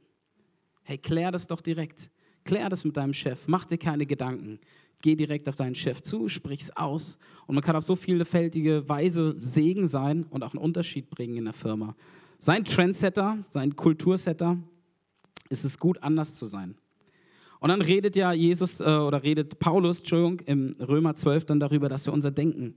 [0.84, 2.10] Hey, klär das doch direkt.
[2.46, 3.48] Klär das mit deinem Chef.
[3.48, 4.60] Mach dir keine Gedanken.
[5.02, 7.20] Geh direkt auf deinen Chef zu, sprich's aus.
[7.46, 11.46] Und man kann auf so vielfältige Weise Segen sein und auch einen Unterschied bringen in
[11.46, 11.96] der Firma.
[12.40, 14.58] Sein Trendsetter, sein Kultursetter,
[15.50, 16.76] ist es gut, anders zu sein.
[17.60, 21.90] Und dann redet ja Jesus äh, oder redet Paulus, Entschuldigung, im Römer 12 dann darüber,
[21.90, 22.76] dass wir unser Denken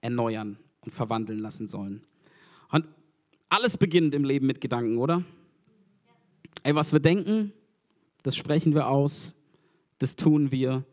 [0.00, 2.02] erneuern und verwandeln lassen sollen.
[2.72, 2.86] Und
[3.48, 5.22] alles beginnt im Leben mit Gedanken, oder?
[6.64, 7.52] Ey, was wir denken,
[8.24, 9.34] das sprechen wir aus,
[9.98, 10.84] das tun wir.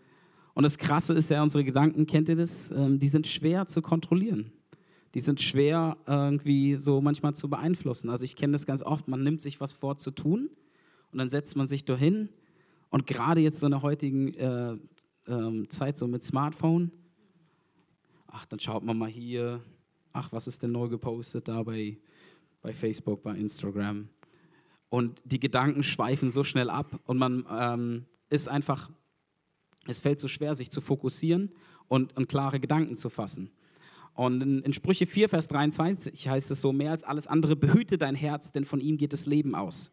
[0.53, 2.69] Und das Krasse ist ja, unsere Gedanken, kennt ihr das?
[2.69, 4.51] Ähm, die sind schwer zu kontrollieren.
[5.15, 8.11] Die sind schwer irgendwie so manchmal zu beeinflussen.
[8.11, 10.51] Also ich kenne das ganz oft, man nimmt sich was vor zu tun
[11.13, 12.29] und dann setzt man sich dahin.
[12.89, 14.77] Und gerade jetzt so in der heutigen äh,
[15.27, 16.91] äh, Zeit, so mit Smartphone,
[18.27, 19.61] ach, dann schaut man mal hier,
[20.11, 21.97] ach, was ist denn neu gepostet da bei
[22.63, 24.09] bei Facebook, bei Instagram.
[24.89, 28.89] Und die Gedanken schweifen so schnell ab und man ähm, ist einfach,
[29.85, 31.51] es fällt so schwer, sich zu fokussieren
[31.87, 33.51] und, und klare Gedanken zu fassen.
[34.13, 37.97] Und in, in, Sprüche 4, Vers 23 heißt es so, mehr als alles andere, behüte
[37.97, 39.91] dein Herz, denn von ihm geht das Leben aus.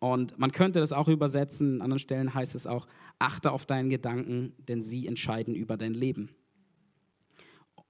[0.00, 2.86] Und man könnte das auch übersetzen, an anderen Stellen heißt es auch,
[3.18, 6.30] achte auf deinen Gedanken, denn sie entscheiden über dein Leben.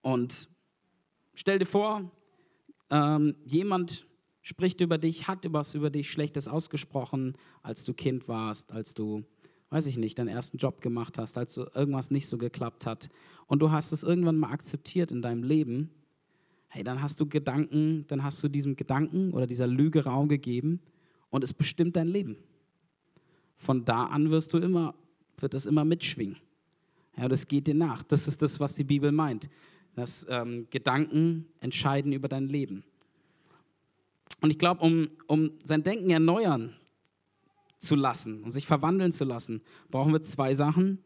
[0.00, 0.48] Und
[1.34, 2.10] stell dir vor,
[2.90, 4.06] ähm, jemand
[4.40, 9.24] spricht über dich, hat was über dich Schlechtes ausgesprochen, als du Kind warst, als du,
[9.68, 13.10] weiß ich nicht, deinen ersten Job gemacht hast, als du irgendwas nicht so geklappt hat.
[13.46, 15.90] Und du hast es irgendwann mal akzeptiert in deinem Leben,
[16.68, 20.80] hey, dann hast du Gedanken, dann hast du diesem Gedanken oder dieser Lüge Raum gegeben
[21.30, 22.36] und es bestimmt dein Leben.
[23.56, 24.94] Von da an wirst du immer,
[25.38, 26.36] wird es immer mitschwingen.
[27.16, 28.02] Ja, das geht dir nach.
[28.04, 29.48] Das ist das, was die Bibel meint.
[29.96, 32.84] Dass ähm, Gedanken entscheiden über dein Leben.
[34.40, 36.76] Und ich glaube, um, um sein Denken erneuern
[37.78, 41.02] zu lassen und sich verwandeln zu lassen, brauchen wir zwei Sachen.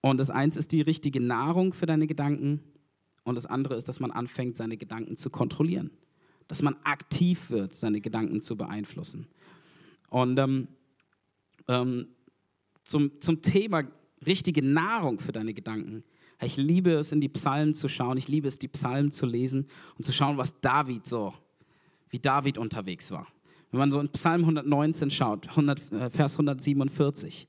[0.00, 2.62] Und das eins ist die richtige Nahrung für deine Gedanken.
[3.24, 5.90] Und das andere ist, dass man anfängt, seine Gedanken zu kontrollieren.
[6.48, 9.26] Dass man aktiv wird, seine Gedanken zu beeinflussen.
[10.14, 10.68] Und ähm,
[11.66, 12.06] ähm,
[12.84, 13.82] zum, zum Thema
[14.24, 16.04] richtige Nahrung für deine Gedanken.
[16.40, 18.16] Ich liebe es, in die Psalmen zu schauen.
[18.16, 19.66] Ich liebe es, die Psalmen zu lesen
[19.98, 21.34] und zu schauen, was David so,
[22.10, 23.26] wie David unterwegs war.
[23.72, 27.48] Wenn man so in Psalm 119 schaut, 100, äh, Vers 147.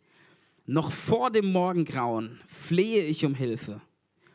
[0.65, 3.79] Noch vor dem Morgengrauen flehe ich um Hilfe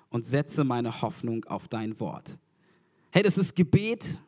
[0.09, 2.39] und setze meine Hoffnung auf dein Wort.
[3.11, 4.21] Hey, das ist Gebet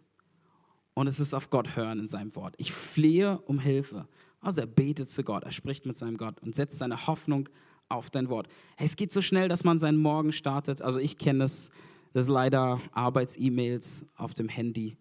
[0.94, 2.54] und es ist auf Gott hören in seinem Wort.
[2.58, 4.08] Ich flehe um Hilfe.
[4.40, 7.48] Also er betet zu Gott, er spricht mit seinem Gott und setzt seine Hoffnung
[7.88, 8.48] auf dein Wort.
[8.76, 10.82] Hey, es geht so schnell, dass man seinen Morgen startet.
[10.82, 11.70] Also ich kenne das,
[12.12, 14.96] das ist leider Arbeits-E-Mails auf dem Handy,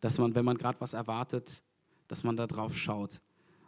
[0.00, 1.62] dass man, wenn man gerade was erwartet,
[2.08, 3.20] dass man da drauf schaut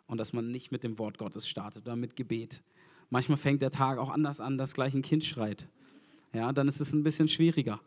[0.06, 2.62] und dass man nicht mit dem Wort Gottes startet oder mit Gebet.
[3.10, 5.68] Manchmal fängt der Tag auch anders an, dass gleich ein Kind schreit.
[6.32, 7.80] Ja, dann ist es ein bisschen schwieriger.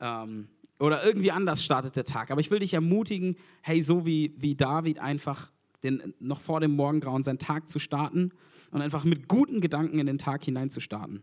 [0.00, 0.48] Ähm,
[0.82, 2.32] oder irgendwie anders startet der Tag.
[2.32, 5.52] Aber ich will dich ermutigen, hey, so wie, wie David einfach
[5.84, 8.32] den, noch vor dem Morgengrauen seinen Tag zu starten
[8.72, 11.22] und einfach mit guten Gedanken in den Tag hinein zu starten.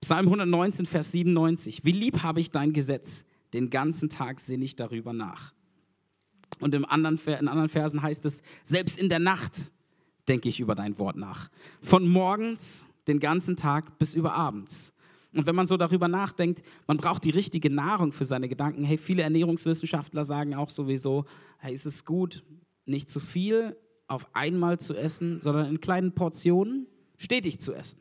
[0.00, 1.84] Psalm 119, Vers 97.
[1.84, 5.52] Wie lieb habe ich dein Gesetz, den ganzen Tag sinne ich darüber nach.
[6.60, 9.72] Und im anderen, in anderen Versen heißt es, selbst in der Nacht
[10.28, 11.50] denke ich über dein Wort nach.
[11.82, 14.92] Von morgens den ganzen Tag bis über abends.
[15.32, 18.82] Und wenn man so darüber nachdenkt, man braucht die richtige Nahrung für seine Gedanken.
[18.82, 21.24] Hey, viele Ernährungswissenschaftler sagen auch sowieso,
[21.58, 22.42] hey, ist es gut,
[22.84, 23.76] nicht zu viel
[24.08, 28.00] auf einmal zu essen, sondern in kleinen Portionen stetig zu essen.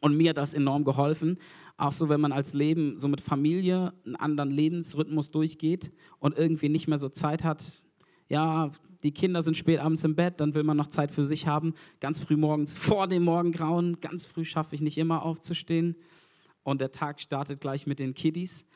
[0.00, 1.36] Und mir hat das enorm geholfen,
[1.76, 6.70] auch so, wenn man als Leben, so mit Familie, einen anderen Lebensrhythmus durchgeht und irgendwie
[6.70, 7.62] nicht mehr so Zeit hat,
[8.28, 8.70] ja,
[9.02, 11.74] die Kinder sind spät abends im Bett, dann will man noch Zeit für sich haben.
[12.00, 15.96] Ganz früh morgens vor dem Morgengrauen, ganz früh schaffe ich nicht immer aufzustehen.
[16.62, 18.66] Und der Tag startet gleich mit den Kiddies.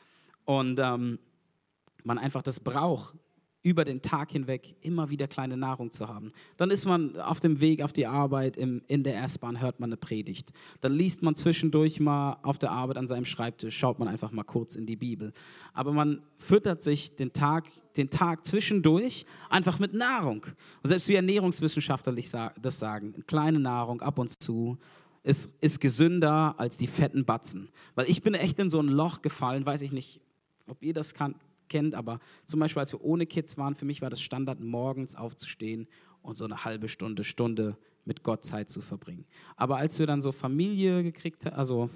[0.45, 1.19] Und ähm,
[2.03, 3.15] man einfach das braucht,
[3.65, 6.31] über den Tag hinweg immer wieder kleine Nahrung zu haben.
[6.55, 9.89] Dann ist man auf dem Weg auf die Arbeit, im, in der S-Bahn hört man
[9.89, 10.51] eine Predigt.
[10.81, 14.43] Dann liest man zwischendurch mal auf der Arbeit an seinem Schreibtisch, schaut man einfach mal
[14.43, 15.33] kurz in die Bibel.
[15.73, 17.65] Aber man füttert sich den Tag,
[17.97, 20.45] den Tag zwischendurch einfach mit Nahrung.
[20.83, 24.77] Und selbst wie Ernährungswissenschaftler das sagen, kleine Nahrung ab und zu
[25.23, 27.69] ist, ist gesünder als die fetten Batzen.
[27.95, 30.21] Weil ich bin echt in so ein Loch gefallen, weiß ich nicht,
[30.67, 31.33] ob ihr das kann,
[31.69, 35.15] kennt, aber zum Beispiel, als wir ohne Kids waren, für mich war das Standard, morgens
[35.15, 35.87] aufzustehen
[36.21, 39.25] und so eine halbe Stunde, Stunde mit Gott Zeit zu verbringen.
[39.55, 41.89] Aber als wir dann so Familie gekriegt haben, also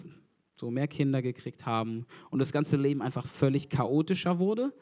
[0.55, 4.73] so mehr Kinder gekriegt haben und das ganze Leben einfach völlig chaotischer wurde,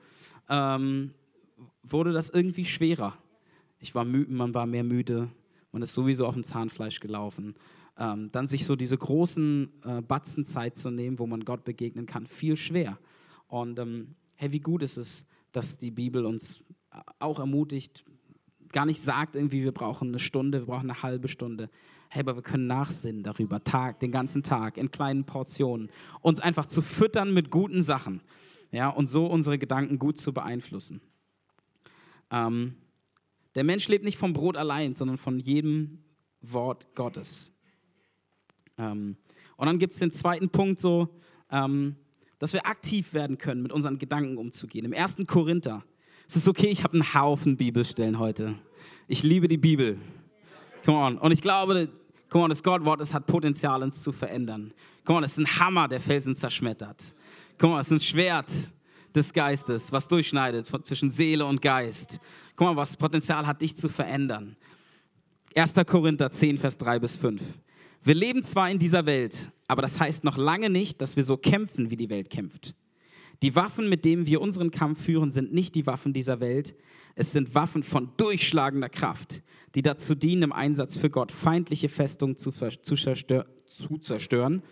[0.50, 1.12] ähm,
[1.84, 3.18] wurde das irgendwie schwerer.
[3.80, 5.30] Ich war müde, man war mehr müde,
[5.72, 7.56] man ist sowieso auf dem Zahnfleisch gelaufen.
[8.00, 12.06] Ähm, dann sich so diese großen äh, Batzen Zeit zu nehmen, wo man Gott begegnen
[12.06, 13.00] kann, viel schwer.
[13.48, 16.64] Und ähm, hey, wie gut ist es, dass die Bibel uns
[17.20, 18.04] auch ermutigt,
[18.72, 21.70] gar nicht sagt irgendwie, wir brauchen eine Stunde, wir brauchen eine halbe Stunde.
[22.10, 25.90] Hey, aber wir können nachsinnen darüber, Tag, den ganzen Tag, in kleinen Portionen,
[26.22, 28.22] uns einfach zu füttern mit guten Sachen,
[28.72, 31.02] ja, und so unsere Gedanken gut zu beeinflussen.
[32.32, 32.76] Ähm,
[33.56, 36.04] der Mensch lebt nicht vom Brot allein, sondern von jedem
[36.42, 37.58] Wort Gottes.
[38.78, 39.18] Ähm,
[39.58, 41.10] und dann gibt es den zweiten Punkt so,
[41.50, 41.96] ähm,
[42.40, 44.86] dass wir aktiv werden können, mit unseren Gedanken umzugehen.
[44.86, 45.18] Im 1.
[45.28, 45.84] Korinther.
[46.28, 48.56] Es ist okay, ich habe einen Haufen Bibelstellen heute.
[49.08, 49.98] Ich liebe die Bibel.
[50.86, 51.18] Come on.
[51.18, 51.90] Und ich glaube,
[52.30, 54.74] come on, das Gottwort, hat Potenzial, uns zu verändern.
[55.06, 57.16] Come on, es ist ein Hammer, der Felsen zerschmettert.
[57.58, 58.52] Come on, es ist ein Schwert
[59.16, 62.20] des Geistes, was durchschneidet von, zwischen Seele und Geist.
[62.56, 64.58] Guck mal, was Potenzial hat, dich zu verändern.
[65.56, 65.74] 1.
[65.88, 67.42] Korinther 10, Vers 3 bis 5.
[68.08, 71.36] Wir leben zwar in dieser Welt, aber das heißt noch lange nicht, dass wir so
[71.36, 72.74] kämpfen, wie die Welt kämpft.
[73.42, 76.74] Die Waffen, mit denen wir unseren Kampf führen, sind nicht die Waffen dieser Welt.
[77.16, 79.42] Es sind Waffen von durchschlagender Kraft,
[79.76, 84.64] die dazu dienen, im Einsatz für Gott feindliche Festungen zu, zu, zu zerstören.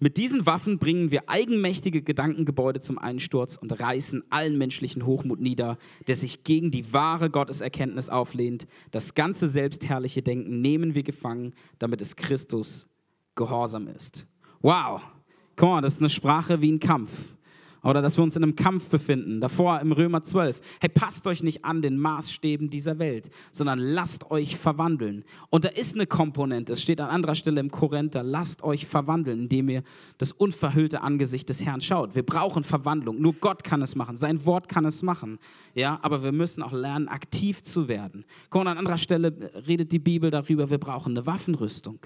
[0.00, 5.76] Mit diesen Waffen bringen wir eigenmächtige Gedankengebäude zum Einsturz und reißen allen menschlichen Hochmut nieder,
[6.06, 8.68] der sich gegen die wahre Gotteserkenntnis auflehnt.
[8.92, 12.88] Das ganze selbstherrliche Denken nehmen wir gefangen, damit es Christus
[13.34, 14.24] gehorsam ist.
[14.60, 15.02] Wow,
[15.56, 17.34] komm on, das ist eine Sprache wie ein Kampf
[17.82, 19.40] oder dass wir uns in einem Kampf befinden.
[19.40, 20.60] Davor im Römer 12.
[20.80, 25.24] Hey, passt euch nicht an den Maßstäben dieser Welt, sondern lasst euch verwandeln.
[25.50, 29.40] Und da ist eine Komponente, es steht an anderer Stelle im Korinther, lasst euch verwandeln,
[29.40, 29.82] indem ihr
[30.18, 32.14] das unverhüllte Angesicht des Herrn schaut.
[32.14, 33.20] Wir brauchen Verwandlung.
[33.20, 34.16] Nur Gott kann es machen.
[34.16, 35.38] Sein Wort kann es machen.
[35.74, 38.24] Ja, aber wir müssen auch lernen, aktiv zu werden.
[38.50, 39.32] Komm, an anderer Stelle
[39.66, 41.98] redet die Bibel darüber, wir brauchen eine Waffenrüstung.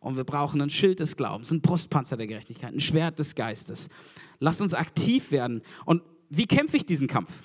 [0.00, 3.90] Und wir brauchen ein Schild des Glaubens, ein Brustpanzer der Gerechtigkeit, ein Schwert des Geistes.
[4.38, 5.62] Lasst uns aktiv werden.
[5.84, 7.44] Und wie kämpfe ich diesen Kampf?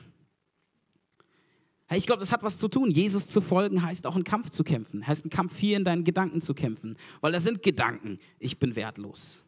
[1.91, 2.89] Ich glaube, das hat was zu tun.
[2.89, 5.05] Jesus zu folgen heißt auch einen Kampf zu kämpfen.
[5.05, 6.97] Heißt einen Kampf hier in deinen Gedanken zu kämpfen.
[7.21, 8.19] Weil das sind Gedanken.
[8.39, 9.45] Ich bin wertlos.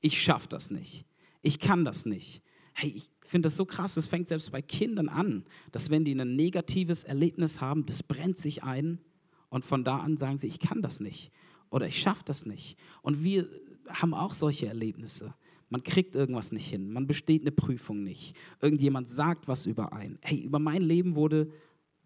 [0.00, 1.06] Ich schaffe das nicht.
[1.40, 2.42] Ich kann das nicht.
[2.74, 3.96] Hey, ich finde das so krass.
[3.96, 8.38] Es fängt selbst bei Kindern an, dass wenn die ein negatives Erlebnis haben, das brennt
[8.38, 9.00] sich ein.
[9.48, 11.32] Und von da an sagen sie, ich kann das nicht
[11.72, 12.78] oder ich schaffe das nicht.
[13.00, 13.48] Und wir
[13.88, 15.34] haben auch solche Erlebnisse.
[15.70, 18.36] Man kriegt irgendwas nicht hin, man besteht eine Prüfung nicht.
[18.60, 20.18] Irgendjemand sagt was über einen.
[20.20, 21.50] Hey, über mein Leben wurde,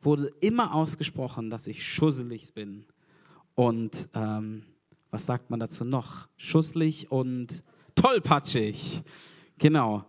[0.01, 2.87] wurde immer ausgesprochen, dass ich schusselig bin.
[3.55, 4.63] Und ähm,
[5.11, 6.29] was sagt man dazu noch?
[6.37, 7.65] Schusslich und
[7.97, 9.03] tollpatschig.
[9.59, 10.05] Genau.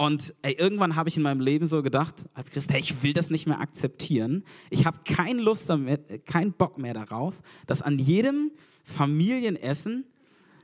[0.00, 3.12] Und ey, irgendwann habe ich in meinem Leben so gedacht, als Christ, hey, ich will
[3.12, 4.44] das nicht mehr akzeptieren.
[4.70, 8.50] Ich habe keine Lust damit, keinen Bock mehr darauf, dass an jedem
[8.82, 10.06] Familienessen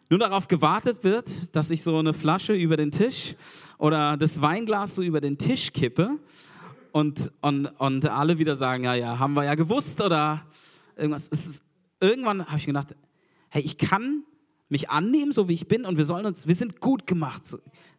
[0.08, 3.36] nur darauf gewartet wird, dass ich so eine Flasche über den Tisch
[3.76, 6.18] oder das Weinglas so über den Tisch kippe
[6.92, 10.46] und, und, und alle wieder sagen, ja, ja, haben wir ja gewusst oder
[10.96, 11.28] irgendwas.
[11.28, 11.62] Ist,
[12.00, 12.96] irgendwann habe ich gedacht,
[13.50, 14.24] hey, ich kann
[14.68, 17.44] mich annehmen, so wie ich bin, und wir sollen uns, wir sind gut gemacht.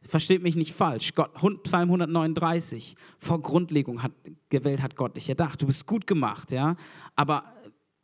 [0.08, 1.14] Versteht mich nicht falsch.
[1.16, 4.14] Gott, Psalm 139, vor Grundlegung hat,
[4.50, 5.62] gewählt hat Gott dich erdacht.
[5.62, 6.76] Du bist gut gemacht, ja.
[7.16, 7.44] Aber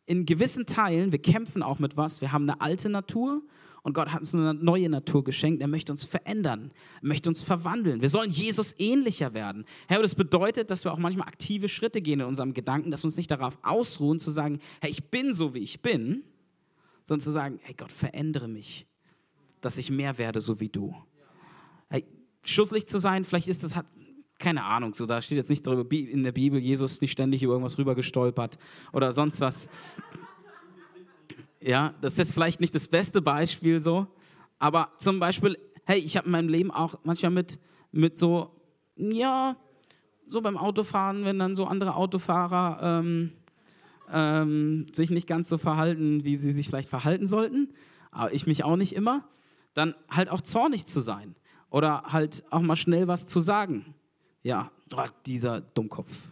[0.06, 2.20] in gewissen Teilen, wir kämpfen auch mit was.
[2.20, 3.42] Wir haben eine alte Natur
[3.84, 5.62] und Gott hat uns eine neue Natur geschenkt.
[5.62, 8.02] Er möchte uns verändern, er möchte uns verwandeln.
[8.02, 9.66] Wir sollen Jesus ähnlicher werden.
[9.88, 13.08] Herr, das bedeutet, dass wir auch manchmal aktive Schritte gehen in unserem Gedanken, dass wir
[13.08, 16.24] uns nicht darauf ausruhen, zu sagen, hey, ich bin so, wie ich bin,
[17.04, 18.88] sondern zu sagen, hey Gott, verändere mich,
[19.62, 20.94] dass ich mehr werde, so wie du.
[22.44, 23.86] Schusslich zu sein, vielleicht ist das, hat,
[24.38, 27.54] keine Ahnung, so da steht jetzt nicht darüber in der Bibel, Jesus nicht ständig über
[27.54, 28.58] irgendwas rüber gestolpert
[28.92, 29.70] oder sonst was.
[31.62, 34.08] Ja, das ist jetzt vielleicht nicht das beste Beispiel so,
[34.60, 37.58] aber zum Beispiel, hey, ich habe in meinem Leben auch manchmal mit,
[37.92, 38.52] mit so,
[38.98, 39.56] ja,
[40.26, 43.32] so beim Autofahren, wenn dann so andere Autofahrer ähm,
[44.12, 47.74] ähm, sich nicht ganz so verhalten, wie sie sich vielleicht verhalten sollten,
[48.12, 49.28] aber ich mich auch nicht immer,
[49.74, 51.36] dann halt auch zornig zu sein
[51.74, 53.96] oder halt auch mal schnell was zu sagen.
[54.44, 56.32] Ja, oh, dieser Dummkopf.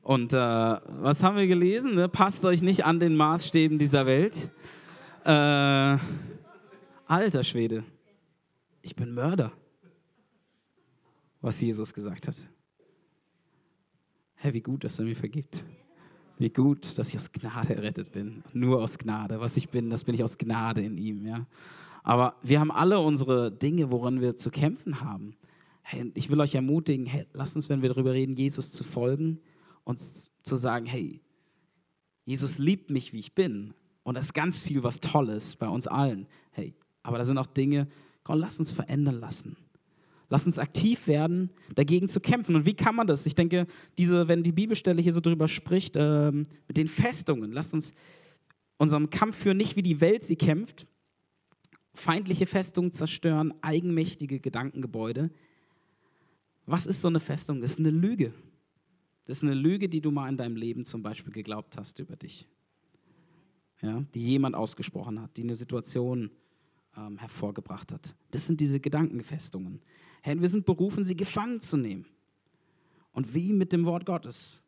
[0.00, 1.94] Und äh, was haben wir gelesen?
[1.94, 2.08] Ne?
[2.08, 4.50] Passt euch nicht an den Maßstäben dieser Welt.
[5.24, 5.98] Äh,
[7.06, 7.84] alter Schwede,
[8.80, 9.52] ich bin Mörder,
[11.42, 12.46] was Jesus gesagt hat.
[14.36, 15.62] Hey, wie gut, dass er mir vergibt.
[16.38, 18.42] Wie gut, dass ich aus Gnade errettet bin.
[18.54, 19.40] Nur aus Gnade.
[19.40, 21.26] Was ich bin, das bin ich aus Gnade in ihm.
[21.26, 21.46] Ja?
[22.04, 25.36] Aber wir haben alle unsere Dinge, woran wir zu kämpfen haben.
[25.82, 29.40] Hey, ich will euch ermutigen, hey, lasst uns, wenn wir darüber reden, Jesus zu folgen,
[29.84, 31.20] uns zu sagen, hey,
[32.26, 33.72] Jesus liebt mich, wie ich bin.
[34.02, 36.26] Und da ist ganz viel, was Tolles bei uns allen.
[36.52, 37.88] Hey, aber da sind auch Dinge,
[38.22, 39.56] komm, lass uns verändern lassen.
[40.28, 42.54] Lass uns aktiv werden, dagegen zu kämpfen.
[42.54, 43.24] Und wie kann man das?
[43.24, 47.72] Ich denke, diese, wenn die Bibelstelle hier so drüber spricht, ähm, mit den Festungen, lasst
[47.72, 47.94] uns
[48.76, 50.86] unserem Kampf führen, nicht wie die Welt sie kämpft,
[51.94, 55.30] feindliche Festungen zerstören, eigenmächtige Gedankengebäude.
[56.66, 57.60] Was ist so eine Festung?
[57.60, 58.34] Das ist eine Lüge.
[59.24, 62.16] Das ist eine Lüge, die du mal in deinem Leben zum Beispiel geglaubt hast über
[62.16, 62.46] dich.
[63.80, 66.30] Ja, die jemand ausgesprochen hat, die eine Situation
[66.96, 68.14] ähm, hervorgebracht hat.
[68.30, 69.80] Das sind diese Gedankenfestungen.
[70.22, 72.06] Herr, wir sind berufen, sie gefangen zu nehmen.
[73.12, 74.62] Und wie mit dem Wort Gottes.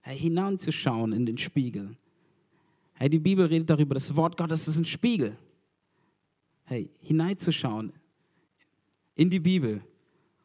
[0.00, 1.96] Herr, hineinzuschauen in den Spiegel.
[2.94, 5.36] Hey, die Bibel redet darüber, das Wort Gottes ist ein Spiegel.
[6.70, 7.94] Hey, hineinzuschauen
[9.14, 9.82] in die Bibel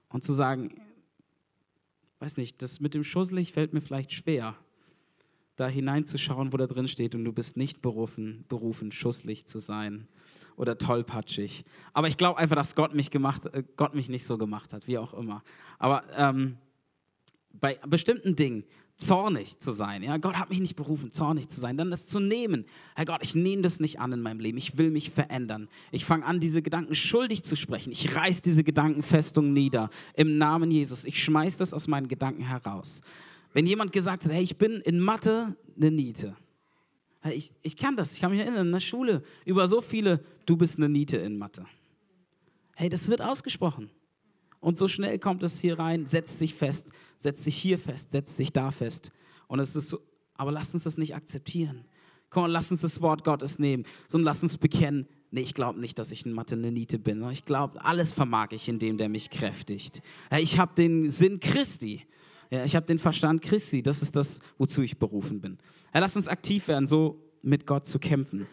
[0.07, 0.73] und zu sagen,
[2.19, 4.55] weiß nicht, das mit dem Schusselig fällt mir vielleicht schwer.
[5.57, 10.07] da hineinzuschauen, wo da drin steht und du bist nicht berufen, berufen, schusslich zu sein
[10.55, 11.65] oder tollpatschig.
[11.91, 14.87] Aber ich glaube einfach, dass Gott mich gemacht, äh, Gott mich nicht so gemacht hat,
[14.87, 15.43] wie auch immer.
[15.77, 16.57] Aber ähm,
[17.51, 18.63] bei bestimmten Dingen
[18.95, 20.03] zornig zu sein.
[20.03, 22.65] Ja, Gott hat mich nicht berufen, zornig zu sein, dann das zu nehmen.
[22.95, 24.57] Herr Gott, ich nehme das nicht an in meinem Leben.
[24.57, 25.67] Ich will mich verändern.
[25.91, 27.91] Ich fange an, diese Gedanken schuldig zu sprechen.
[27.91, 31.05] Ich reiß diese Gedankenfestung nieder im Namen Jesus.
[31.05, 33.01] Ich schmeiß das aus meinen Gedanken heraus.
[33.53, 36.35] Wenn jemand gesagt hat, hey, ich bin in Mathe eine Niete.
[37.31, 40.57] Ich, ich kann das, ich kann mich erinnern, in der Schule über so viele, du
[40.57, 41.65] bist eine Niete in Mathe.
[42.75, 43.89] Hey, das wird ausgesprochen.
[44.63, 48.37] Und so schnell kommt es hier rein, setzt sich fest, setzt sich hier fest, setzt
[48.37, 49.11] sich da fest.
[49.47, 49.99] Und es ist so,
[50.37, 51.83] aber lasst uns das nicht akzeptieren.
[52.29, 55.99] Komm, lass uns das Wort Gottes nehmen, sondern lass uns bekennen, nee, ich glaube nicht,
[55.99, 57.29] dass ich in Mathe eine Niete bin.
[57.31, 60.01] Ich glaube, alles vermag ich in dem, der mich kräftigt.
[60.39, 62.07] Ich habe den Sinn Christi.
[62.49, 63.83] Ich habe den Verstand Christi.
[63.83, 65.57] Das ist das, wozu ich berufen bin.
[65.93, 68.47] Lass uns aktiv werden, so mit Gott zu kämpfen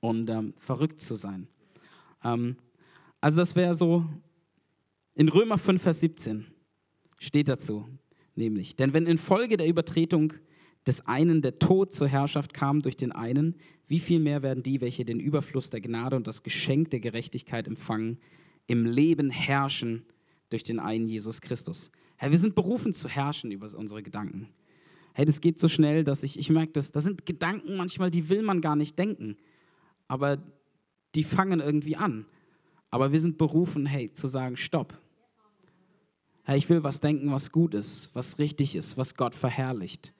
[0.00, 1.48] und ähm, verrückt zu sein.
[2.22, 2.56] Ähm,
[3.22, 4.04] also das wäre so
[5.14, 6.46] in Römer 5, Vers 17
[7.18, 7.86] steht dazu,
[8.34, 10.32] nämlich, denn wenn infolge der Übertretung
[10.86, 13.56] des einen der Tod zur Herrschaft kam durch den einen,
[13.86, 17.66] wie viel mehr werden die, welche den Überfluss der Gnade und das Geschenk der Gerechtigkeit
[17.66, 18.18] empfangen,
[18.66, 20.04] im Leben herrschen
[20.50, 21.90] durch den einen Jesus Christus.
[22.16, 24.48] Hey, wir sind berufen zu herrschen über unsere Gedanken.
[25.14, 28.28] Hey, das geht so schnell, dass ich, ich merke, das, das sind Gedanken manchmal, die
[28.28, 29.36] will man gar nicht denken,
[30.08, 30.42] aber
[31.14, 32.26] die fangen irgendwie an.
[32.92, 34.96] Aber wir sind berufen, hey, zu sagen, stopp.
[36.44, 40.12] Hey, ich will was denken, was gut ist, was richtig ist, was Gott verherrlicht.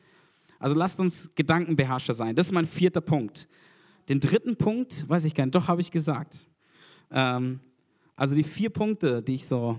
[0.58, 2.34] Also lasst uns Gedankenbeherrscher sein.
[2.34, 3.46] Das ist mein vierter Punkt.
[4.08, 6.46] Den dritten Punkt, weiß ich gar nicht, doch habe ich gesagt.
[7.10, 7.60] Ähm,
[8.16, 9.78] also die vier Punkte, die ich so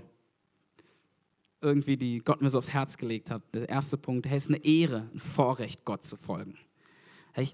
[1.60, 3.42] irgendwie, die Gott mir so aufs Herz gelegt hat.
[3.54, 6.56] Der erste Punkt, hey, es ist eine Ehre, ein Vorrecht, Gott zu folgen.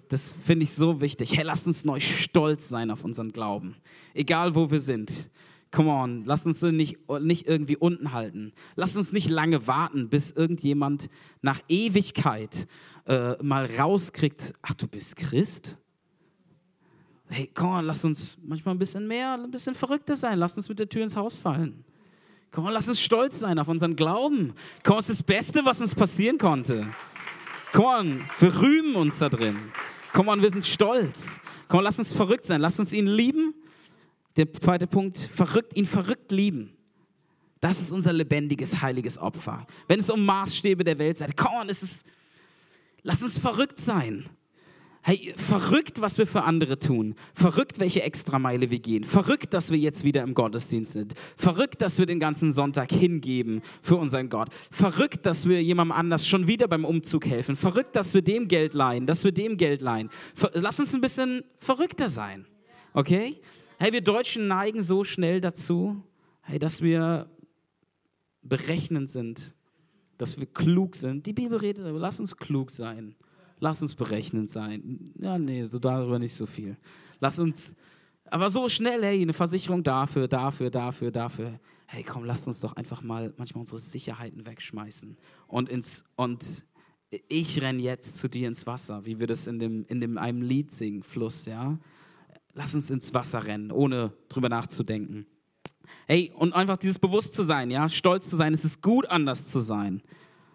[0.09, 1.37] Das finde ich so wichtig.
[1.37, 3.77] Hey, lasst uns neu stolz sein auf unseren Glauben.
[4.13, 5.31] Egal wo wir sind.
[5.71, 8.53] Come on, lass uns nicht, nicht irgendwie unten halten.
[8.75, 11.09] Lass uns nicht lange warten, bis irgendjemand
[11.43, 12.67] nach Ewigkeit
[13.07, 15.79] äh, mal rauskriegt, ach, du bist Christ?
[17.29, 20.41] Hey, komm on, lass uns manchmal ein bisschen mehr, ein bisschen verrückter sein.
[20.41, 21.85] Lass uns mit der Tür ins Haus fallen.
[22.51, 24.53] Komm on, lass uns stolz sein auf unseren Glauben.
[24.83, 26.89] Komm, es ist das Beste, was uns passieren konnte.
[27.73, 29.57] Komm on, wir rühmen uns da drin.
[30.13, 31.41] Komm on, wir sind stolz.
[31.69, 32.61] Komm on, lass uns verrückt sein.
[32.61, 33.55] Lass uns ihn lieben
[34.37, 36.71] der zweite Punkt, verrückt, ihn verrückt lieben.
[37.61, 39.67] Das ist unser lebendiges, heiliges Opfer.
[39.87, 42.07] Wenn es um Maßstäbe der Welt geht, komm on, es ist,
[43.03, 44.31] lass uns verrückt sein.
[45.03, 47.15] Hey, verrückt, was wir für andere tun.
[47.33, 49.05] Verrückt, welche Extrameile wir gehen.
[49.05, 51.15] Verrückt, dass wir jetzt wieder im Gottesdienst sind.
[51.37, 54.51] Verrückt, dass wir den ganzen Sonntag hingeben für unseren Gott.
[54.71, 57.57] Verrückt, dass wir jemandem anders schon wieder beim Umzug helfen.
[57.57, 60.11] Verrückt, dass wir dem Geld leihen, dass wir dem Geld leihen.
[60.53, 62.47] Lass uns ein bisschen verrückter sein.
[62.93, 63.41] Okay?
[63.79, 66.03] Hey, wir Deutschen neigen so schnell dazu,
[66.43, 67.31] hey, dass wir
[68.43, 69.55] berechnend sind,
[70.19, 71.25] dass wir klug sind.
[71.25, 73.15] Die Bibel redet aber, lass uns klug sein.
[73.61, 75.13] Lass uns berechnend sein.
[75.19, 76.77] Ja, nee, so darüber nicht so viel.
[77.21, 77.77] Lass uns,
[78.25, 81.61] aber so schnell, hey, eine Versicherung dafür, dafür, dafür, dafür.
[81.87, 86.65] Hey, komm, lass uns doch einfach mal manchmal unsere Sicherheiten wegschmeißen und ins, und
[87.29, 90.43] ich renn jetzt zu dir ins Wasser, wie wir das in dem, in dem einem
[90.43, 91.79] Lied singen, Fluss, ja
[92.55, 95.27] lass uns ins Wasser rennen, ohne drüber nachzudenken.
[96.07, 100.03] Hey, und einfach dieses Bewusstsein, ja, stolz zu sein, es ist gut, anders zu sein.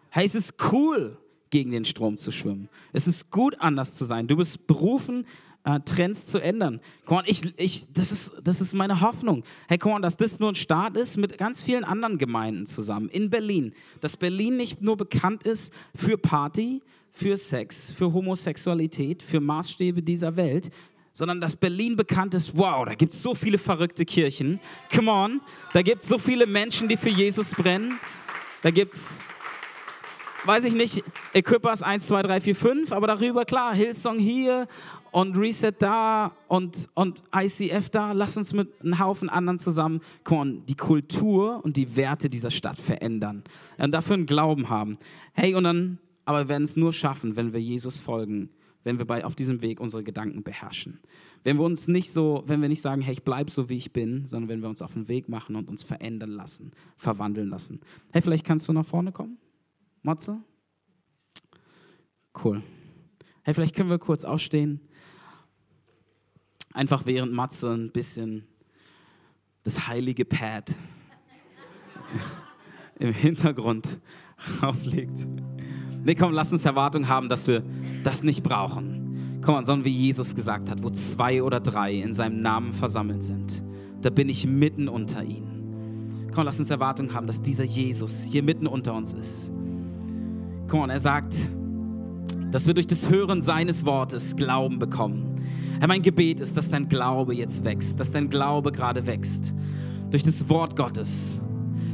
[0.09, 1.17] Hey, es ist cool,
[1.49, 2.69] gegen den Strom zu schwimmen.
[2.93, 4.27] Es ist gut, anders zu sein.
[4.27, 5.25] Du bist berufen,
[5.63, 6.79] äh, Trends zu ändern.
[7.07, 9.43] On, ich, ich, das, ist, das ist meine Hoffnung.
[9.67, 13.29] Hey, komm dass das nur ein Start ist mit ganz vielen anderen Gemeinden zusammen in
[13.29, 13.73] Berlin.
[13.99, 16.81] Dass Berlin nicht nur bekannt ist für Party,
[17.11, 20.69] für Sex, für Homosexualität, für Maßstäbe dieser Welt,
[21.13, 24.59] sondern dass Berlin bekannt ist, wow, da gibt es so viele verrückte Kirchen.
[24.93, 25.41] Come on,
[25.71, 27.99] da gibt es so viele Menschen, die für Jesus brennen.
[28.61, 29.19] Da gibt es,
[30.45, 34.67] weiß ich nicht, Equippers 1, 2, 3, 4, 5, aber darüber, klar, Hillsong hier
[35.11, 38.11] und Reset da und, und ICF da.
[38.11, 40.01] Lass uns mit einem Haufen anderen zusammen
[40.67, 43.43] die Kultur und die Werte dieser Stadt verändern
[43.77, 44.97] und dafür einen Glauben haben.
[45.33, 48.49] Hey, und dann, aber wir werden es nur schaffen, wenn wir Jesus folgen
[48.85, 50.99] wenn wir bei, auf diesem Weg unsere Gedanken beherrschen.
[51.43, 53.91] Wenn wir uns nicht so, wenn wir nicht sagen, hey, ich bleibe so, wie ich
[53.91, 57.81] bin, sondern wenn wir uns auf den Weg machen und uns verändern lassen, verwandeln lassen.
[58.13, 59.37] Hey, vielleicht kannst du nach vorne kommen?
[60.05, 60.39] Matze?
[62.43, 62.61] Cool.
[63.41, 64.79] Hey, vielleicht können wir kurz aufstehen.
[66.73, 68.47] Einfach während Matze ein bisschen
[69.63, 70.75] das heilige Pad
[72.99, 73.99] im Hintergrund
[74.61, 75.25] auflegt.
[76.03, 77.63] Nee, komm, lass uns Erwartung haben, dass wir
[78.03, 79.41] das nicht brauchen.
[79.43, 83.23] Komm on, sondern wie Jesus gesagt hat, wo zwei oder drei in seinem Namen versammelt
[83.23, 83.63] sind,
[84.01, 86.29] da bin ich mitten unter ihnen.
[86.31, 89.51] Komm, lass uns Erwartung haben, dass dieser Jesus hier mitten unter uns ist.
[90.67, 91.35] Komm on, er sagt,
[92.51, 95.35] dass wir durch das Hören seines Wortes Glauben bekommen.
[95.79, 99.53] Herr, mein Gebet ist, dass dein Glaube jetzt wächst, dass dein Glaube gerade wächst.
[100.09, 101.41] Durch das Wort Gottes.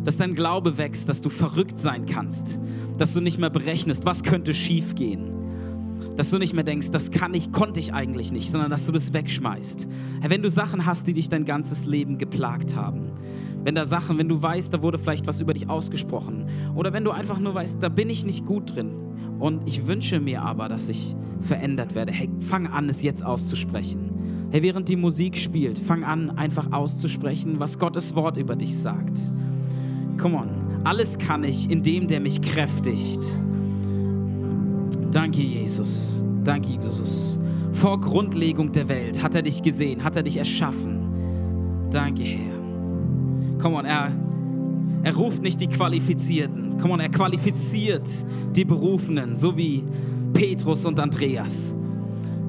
[0.04, 2.60] Dass dein Glaube wächst, dass du verrückt sein kannst.
[2.98, 5.32] Dass du nicht mehr berechnest, was könnte schiefgehen.
[6.16, 8.92] Dass du nicht mehr denkst, das kann ich, konnte ich eigentlich nicht, sondern dass du
[8.92, 9.88] das wegschmeißt.
[10.22, 13.12] Herr, wenn du Sachen hast, die dich dein ganzes Leben geplagt haben,
[13.64, 17.04] wenn da Sachen, wenn du weißt, da wurde vielleicht was über dich ausgesprochen, oder wenn
[17.04, 18.92] du einfach nur weißt, da bin ich nicht gut drin,
[19.40, 22.12] und ich wünsche mir aber, dass ich verändert werde.
[22.12, 24.48] Hey, fang an, es jetzt auszusprechen.
[24.52, 29.20] Hey, während die Musik spielt, fang an, einfach auszusprechen, was Gottes Wort über dich sagt.
[30.20, 30.50] Come on.
[30.84, 33.40] Alles kann ich in dem, der mich kräftigt.
[35.12, 36.24] Danke, Jesus.
[36.44, 37.40] Danke, Jesus.
[37.72, 41.00] Vor Grundlegung der Welt hat er dich gesehen, hat er dich erschaffen.
[41.90, 42.61] Danke, Herr.
[43.62, 44.12] Come on, er,
[45.04, 46.80] er ruft nicht die Qualifizierten.
[46.82, 48.10] Komm on, er qualifiziert
[48.56, 49.84] die Berufenen, so wie
[50.34, 51.76] Petrus und Andreas.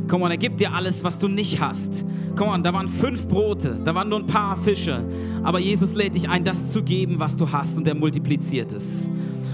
[0.08, 2.06] Komm on, er gibt dir alles, was du nicht hast.
[2.34, 5.04] Komm on, da waren fünf Brote, da waren nur ein paar Fische.
[5.42, 9.06] Aber Jesus lädt dich ein, das zu geben, was du hast und er multipliziert es.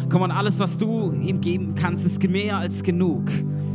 [0.09, 3.25] Komm on, alles, was du ihm geben kannst, ist mehr als genug.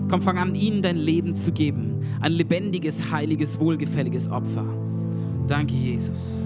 [0.10, 2.00] Komm, fang an, ihm dein Leben zu geben.
[2.22, 4.66] Ein lebendiges, heiliges, wohlgefälliges Opfer.
[5.48, 6.46] Danke, Jesus.